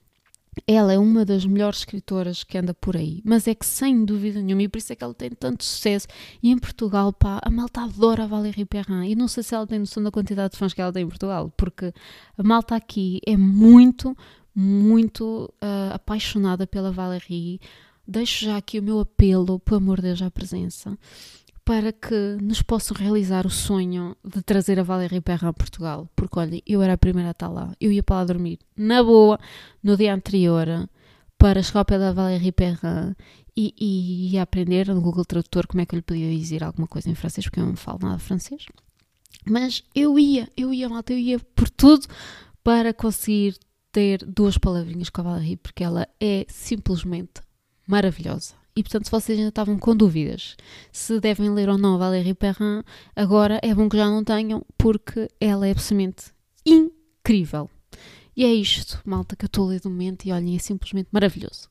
Ela 0.66 0.92
é 0.92 0.98
uma 0.98 1.24
das 1.24 1.44
melhores 1.44 1.80
escritoras 1.80 2.44
que 2.44 2.58
anda 2.58 2.74
por 2.74 2.96
aí, 2.96 3.20
mas 3.24 3.46
é 3.46 3.54
que 3.54 3.66
sem 3.66 4.04
dúvida 4.04 4.40
nenhuma, 4.40 4.62
e 4.62 4.68
por 4.68 4.78
isso 4.78 4.92
é 4.92 4.96
que 4.96 5.04
ela 5.04 5.14
tem 5.14 5.30
tanto 5.30 5.64
sucesso. 5.64 6.06
E 6.42 6.50
em 6.50 6.58
Portugal, 6.58 7.12
pá, 7.12 7.40
a 7.42 7.50
malta 7.50 7.82
adora 7.82 8.24
a 8.24 8.26
Valérie 8.26 8.64
Perrin. 8.64 9.08
E 9.08 9.14
não 9.14 9.28
sei 9.28 9.42
se 9.42 9.54
ela 9.54 9.66
tem 9.66 9.78
noção 9.78 10.02
da 10.02 10.10
quantidade 10.10 10.52
de 10.52 10.58
fãs 10.58 10.74
que 10.74 10.80
ela 10.80 10.92
tem 10.92 11.04
em 11.04 11.08
Portugal, 11.08 11.52
porque 11.56 11.92
a 12.36 12.42
malta 12.42 12.74
aqui 12.76 13.20
é 13.26 13.36
muito, 13.36 14.16
muito 14.54 15.52
uh, 15.62 15.94
apaixonada 15.94 16.66
pela 16.66 16.90
Valérie. 16.90 17.60
Deixo 18.06 18.44
já 18.44 18.56
aqui 18.56 18.78
o 18.78 18.82
meu 18.82 19.00
apelo, 19.00 19.58
por 19.58 19.76
amor 19.76 19.96
de 19.96 20.08
Deus, 20.08 20.22
à 20.22 20.30
presença 20.30 20.98
para 21.68 21.92
que 21.92 22.38
nos 22.40 22.62
possam 22.62 22.96
realizar 22.96 23.44
o 23.44 23.50
sonho 23.50 24.16
de 24.24 24.40
trazer 24.40 24.80
a 24.80 24.82
Valéria 24.82 25.20
Perra 25.20 25.50
a 25.50 25.52
Portugal. 25.52 26.08
Porque, 26.16 26.38
olha, 26.38 26.62
eu 26.66 26.80
era 26.80 26.94
a 26.94 26.96
primeira 26.96 27.28
a 27.28 27.32
estar 27.32 27.48
lá. 27.48 27.76
Eu 27.78 27.92
ia 27.92 28.02
para 28.02 28.16
lá 28.16 28.24
dormir, 28.24 28.58
na 28.74 29.02
boa, 29.02 29.38
no 29.82 29.94
dia 29.94 30.14
anterior, 30.14 30.88
para 31.36 31.62
chegar 31.62 31.80
ao 31.80 31.84
pé 31.84 31.98
da 31.98 32.10
Valéria 32.10 32.50
Perra 32.54 33.14
e, 33.54 33.74
e, 33.78 34.30
e 34.32 34.38
aprender 34.38 34.88
no 34.88 35.02
Google 35.02 35.26
Tradutor 35.26 35.66
como 35.66 35.82
é 35.82 35.84
que 35.84 35.94
eu 35.94 35.98
lhe 35.98 36.02
podia 36.02 36.30
dizer 36.30 36.64
alguma 36.64 36.86
coisa 36.86 37.10
em 37.10 37.14
francês, 37.14 37.44
porque 37.44 37.60
eu 37.60 37.66
não 37.66 37.76
falo 37.76 37.98
nada 38.00 38.18
francês. 38.18 38.64
Mas 39.44 39.84
eu 39.94 40.18
ia, 40.18 40.48
eu 40.56 40.72
ia, 40.72 40.88
malta, 40.88 41.12
eu 41.12 41.18
ia 41.18 41.38
por 41.38 41.68
tudo 41.68 42.06
para 42.64 42.94
conseguir 42.94 43.58
ter 43.92 44.24
duas 44.24 44.56
palavrinhas 44.56 45.10
com 45.10 45.20
a 45.20 45.24
Valéria, 45.24 45.58
porque 45.58 45.84
ela 45.84 46.08
é 46.18 46.46
simplesmente 46.48 47.42
maravilhosa. 47.86 48.57
E 48.78 48.82
portanto, 48.84 49.06
se 49.06 49.10
vocês 49.10 49.36
ainda 49.36 49.48
estavam 49.48 49.76
com 49.76 49.96
dúvidas 49.96 50.56
se 50.92 51.18
devem 51.18 51.50
ler 51.50 51.68
ou 51.68 51.76
não 51.76 51.96
a 51.96 51.98
Valérie 51.98 52.32
Perrin, 52.32 52.84
agora 53.16 53.58
é 53.60 53.74
bom 53.74 53.88
que 53.88 53.96
já 53.96 54.06
não 54.06 54.22
tenham, 54.22 54.64
porque 54.78 55.28
ela 55.40 55.66
é 55.66 55.72
absolutamente 55.72 56.26
incrível. 56.64 57.68
E 58.36 58.44
é 58.44 58.54
isto, 58.54 59.00
malta, 59.04 59.34
que 59.34 59.44
eu 59.44 59.48
estou 59.48 59.64
a 59.64 59.70
ler 59.70 59.80
do 59.80 59.90
momento 59.90 60.26
e 60.26 60.30
olhem, 60.30 60.54
é 60.54 60.60
simplesmente 60.60 61.08
maravilhoso. 61.10 61.68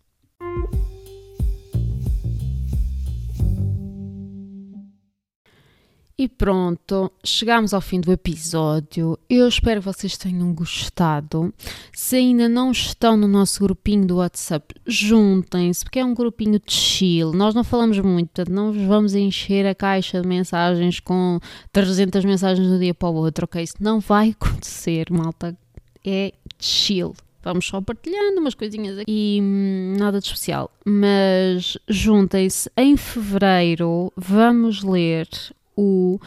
E 6.20 6.28
pronto, 6.28 7.12
chegamos 7.24 7.76
ao 7.76 7.82
fim 7.82 8.02
do 8.02 8.12
episódio. 8.12 9.20
Eu 9.30 9.48
espero 9.48 9.82
que 9.82 9.86
vocês 9.86 10.18
tenham 10.18 10.52
gostado. 10.52 11.54
Se 11.94 12.16
ainda 12.16 12.50
não 12.50 12.72
estão 12.72 13.16
no 13.16 13.28
nosso 13.28 13.60
grupinho 13.64 14.08
do 14.08 14.16
WhatsApp, 14.16 14.74
juntem-se, 14.84 15.84
porque 15.84 16.00
é 16.00 16.06
um 16.06 16.16
grupinho 16.16 16.60
de 16.60 16.74
chill. 16.74 17.34
Nós 17.34 17.54
não 17.54 17.64
falamos 17.64 18.00
muito, 18.00 18.30
portanto, 18.30 18.52
não 18.52 18.74
vamos 18.88 19.14
encher 19.14 19.68
a 19.68 19.76
caixa 19.76 20.20
de 20.20 20.28
mensagens 20.28 21.00
com 21.00 21.40
300 21.72 22.26
mensagens 22.26 22.68
um 22.68 22.80
dia 22.80 22.96
para 22.96 23.10
o 23.10 23.14
outro, 23.14 23.46
ok? 23.46 23.62
Isso 23.62 23.76
não 23.80 24.00
vai 24.00 24.30
acontecer, 24.42 25.12
malta. 25.12 25.56
É 26.04 26.34
chill. 26.58 27.14
Vamos 27.44 27.68
só 27.68 27.80
partilhando 27.80 28.42
umas 28.42 28.56
coisinhas 28.56 28.98
aqui 28.98 29.06
e 29.08 29.40
hum, 29.40 29.96
nada 30.00 30.20
de 30.20 30.26
especial. 30.26 30.72
Mas 30.84 31.78
juntem-se. 31.88 32.72
Em 32.76 32.98
fevereiro 32.98 34.12
vamos 34.18 34.84
ler 34.84 35.30
o 35.78 36.20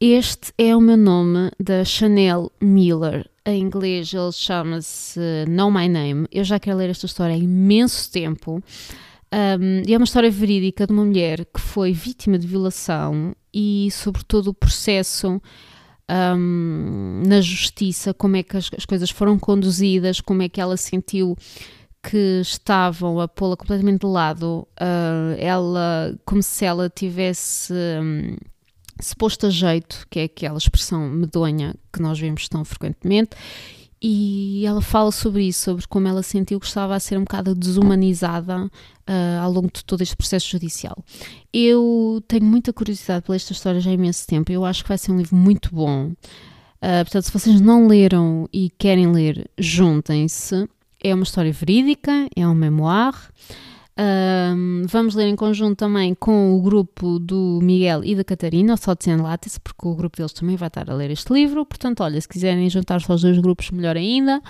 Este 0.00 0.52
é 0.56 0.74
o 0.74 0.80
meu 0.80 0.96
nome 0.96 1.50
da 1.58 1.84
Chanel 1.84 2.50
Miller. 2.60 3.28
em 3.44 3.60
inglês 3.60 4.14
ele 4.14 4.32
chama-se 4.32 5.20
Know 5.46 5.70
My 5.70 5.88
Name. 5.88 6.26
Eu 6.32 6.44
já 6.44 6.58
quero 6.58 6.78
ler 6.78 6.88
esta 6.88 7.04
história 7.04 7.34
há 7.34 7.38
imenso 7.38 8.10
tempo. 8.10 8.62
Um, 9.32 9.82
é 9.86 9.96
uma 9.96 10.04
história 10.04 10.30
verídica 10.30 10.86
de 10.86 10.92
uma 10.92 11.04
mulher 11.04 11.44
que 11.44 11.60
foi 11.60 11.92
vítima 11.92 12.38
de 12.38 12.46
violação 12.46 13.34
e 13.52 13.88
sobre 13.90 14.24
todo 14.24 14.48
o 14.48 14.54
processo 14.54 15.40
um, 16.10 17.22
na 17.26 17.40
justiça, 17.40 18.12
como 18.12 18.36
é 18.36 18.42
que 18.42 18.56
as, 18.56 18.70
as, 18.76 18.84
coisas 18.84 19.10
foram 19.10 19.38
conduzidas, 19.38 20.20
como 20.20 20.42
é 20.42 20.48
que 20.48 20.60
ela 20.60 20.76
sentiu 20.76 21.36
que 22.02 22.40
estavam 22.40 23.20
a 23.20 23.28
pô-la 23.28 23.56
completamente 23.56 24.00
de 24.00 24.06
lado, 24.06 24.66
uh, 24.80 25.36
ela, 25.38 26.18
como 26.24 26.42
se 26.42 26.64
ela 26.64 26.88
tivesse 26.88 27.74
um, 27.74 28.36
se 29.00 29.14
posto 29.16 29.46
a 29.46 29.50
jeito, 29.50 30.06
que 30.10 30.20
é 30.20 30.24
aquela 30.24 30.58
expressão 30.58 31.08
medonha 31.08 31.74
que 31.92 32.00
nós 32.00 32.18
vemos 32.18 32.48
tão 32.48 32.64
frequentemente, 32.64 33.36
e 34.02 34.64
ela 34.64 34.80
fala 34.80 35.12
sobre 35.12 35.44
isso, 35.44 35.64
sobre 35.64 35.86
como 35.86 36.08
ela 36.08 36.22
sentiu 36.22 36.58
que 36.58 36.66
estava 36.66 36.94
a 36.94 37.00
ser 37.00 37.18
um 37.18 37.24
bocado 37.24 37.54
desumanizada 37.54 38.64
uh, 38.64 39.42
ao 39.42 39.52
longo 39.52 39.70
de 39.70 39.84
todo 39.84 40.00
este 40.00 40.16
processo 40.16 40.48
judicial. 40.48 40.96
Eu 41.52 42.22
tenho 42.26 42.44
muita 42.44 42.72
curiosidade 42.72 43.26
por 43.26 43.36
esta 43.36 43.52
história 43.52 43.78
já 43.78 43.90
há 43.90 43.94
imenso 43.94 44.26
tempo, 44.26 44.50
eu 44.50 44.64
acho 44.64 44.82
que 44.82 44.88
vai 44.88 44.96
ser 44.96 45.12
um 45.12 45.18
livro 45.18 45.36
muito 45.36 45.74
bom. 45.74 46.06
Uh, 46.06 47.04
portanto, 47.04 47.24
se 47.24 47.32
vocês 47.32 47.60
não 47.60 47.86
leram 47.86 48.48
e 48.52 48.70
querem 48.70 49.12
ler, 49.12 49.50
juntem-se. 49.58 50.66
É 51.02 51.14
uma 51.14 51.24
história 51.24 51.52
verídica, 51.52 52.26
é 52.34 52.46
um 52.46 52.54
memoir. 52.54 53.14
Um, 54.00 54.84
vamos 54.86 55.14
ler 55.14 55.28
em 55.28 55.36
conjunto 55.36 55.76
também 55.76 56.14
com 56.14 56.56
o 56.56 56.62
grupo 56.62 57.18
do 57.18 57.58
Miguel 57.62 58.02
e 58.02 58.14
da 58.14 58.24
Catarina, 58.24 58.72
o 58.72 58.76
Sotzen 58.78 59.18
Lattes, 59.18 59.58
porque 59.58 59.86
o 59.86 59.94
grupo 59.94 60.16
deles 60.16 60.32
também 60.32 60.56
vai 60.56 60.68
estar 60.68 60.88
a 60.88 60.94
ler 60.94 61.10
este 61.10 61.30
livro. 61.30 61.66
Portanto, 61.66 62.02
olha, 62.02 62.18
se 62.18 62.26
quiserem 62.26 62.70
juntar-se 62.70 63.10
aos 63.10 63.20
dois 63.20 63.38
grupos, 63.38 63.70
melhor 63.70 63.98
ainda. 63.98 64.40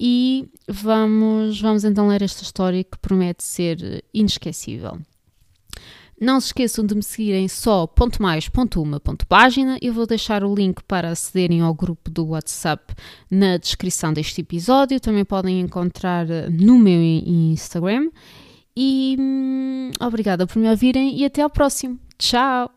E 0.00 0.48
vamos, 0.66 1.60
vamos 1.60 1.84
então 1.84 2.08
ler 2.08 2.22
esta 2.22 2.42
história 2.42 2.82
que 2.82 2.98
promete 2.98 3.44
ser 3.44 4.02
inesquecível. 4.14 4.98
Não 6.18 6.40
se 6.40 6.46
esqueçam 6.46 6.86
de 6.86 6.94
me 6.94 7.02
seguirem 7.02 7.46
só 7.46 7.86
ponto 7.86 8.22
mais, 8.22 8.48
ponto 8.48 8.80
uma, 8.80 8.98
ponto 8.98 9.26
página. 9.26 9.76
Eu 9.82 9.92
vou 9.92 10.06
deixar 10.06 10.42
o 10.42 10.54
link 10.54 10.82
para 10.84 11.10
acederem 11.10 11.60
ao 11.60 11.74
grupo 11.74 12.10
do 12.10 12.28
WhatsApp 12.28 12.94
na 13.30 13.58
descrição 13.58 14.14
deste 14.14 14.40
episódio. 14.40 14.98
Também 14.98 15.26
podem 15.26 15.60
encontrar 15.60 16.26
no 16.50 16.78
meu 16.78 17.02
Instagram. 17.02 18.08
E 18.76 19.16
hum, 19.18 19.90
obrigada 20.00 20.46
por 20.46 20.58
me 20.58 20.68
ouvirem 20.68 21.16
e 21.16 21.24
até 21.24 21.42
ao 21.42 21.50
próximo. 21.50 21.98
Tchau! 22.18 22.75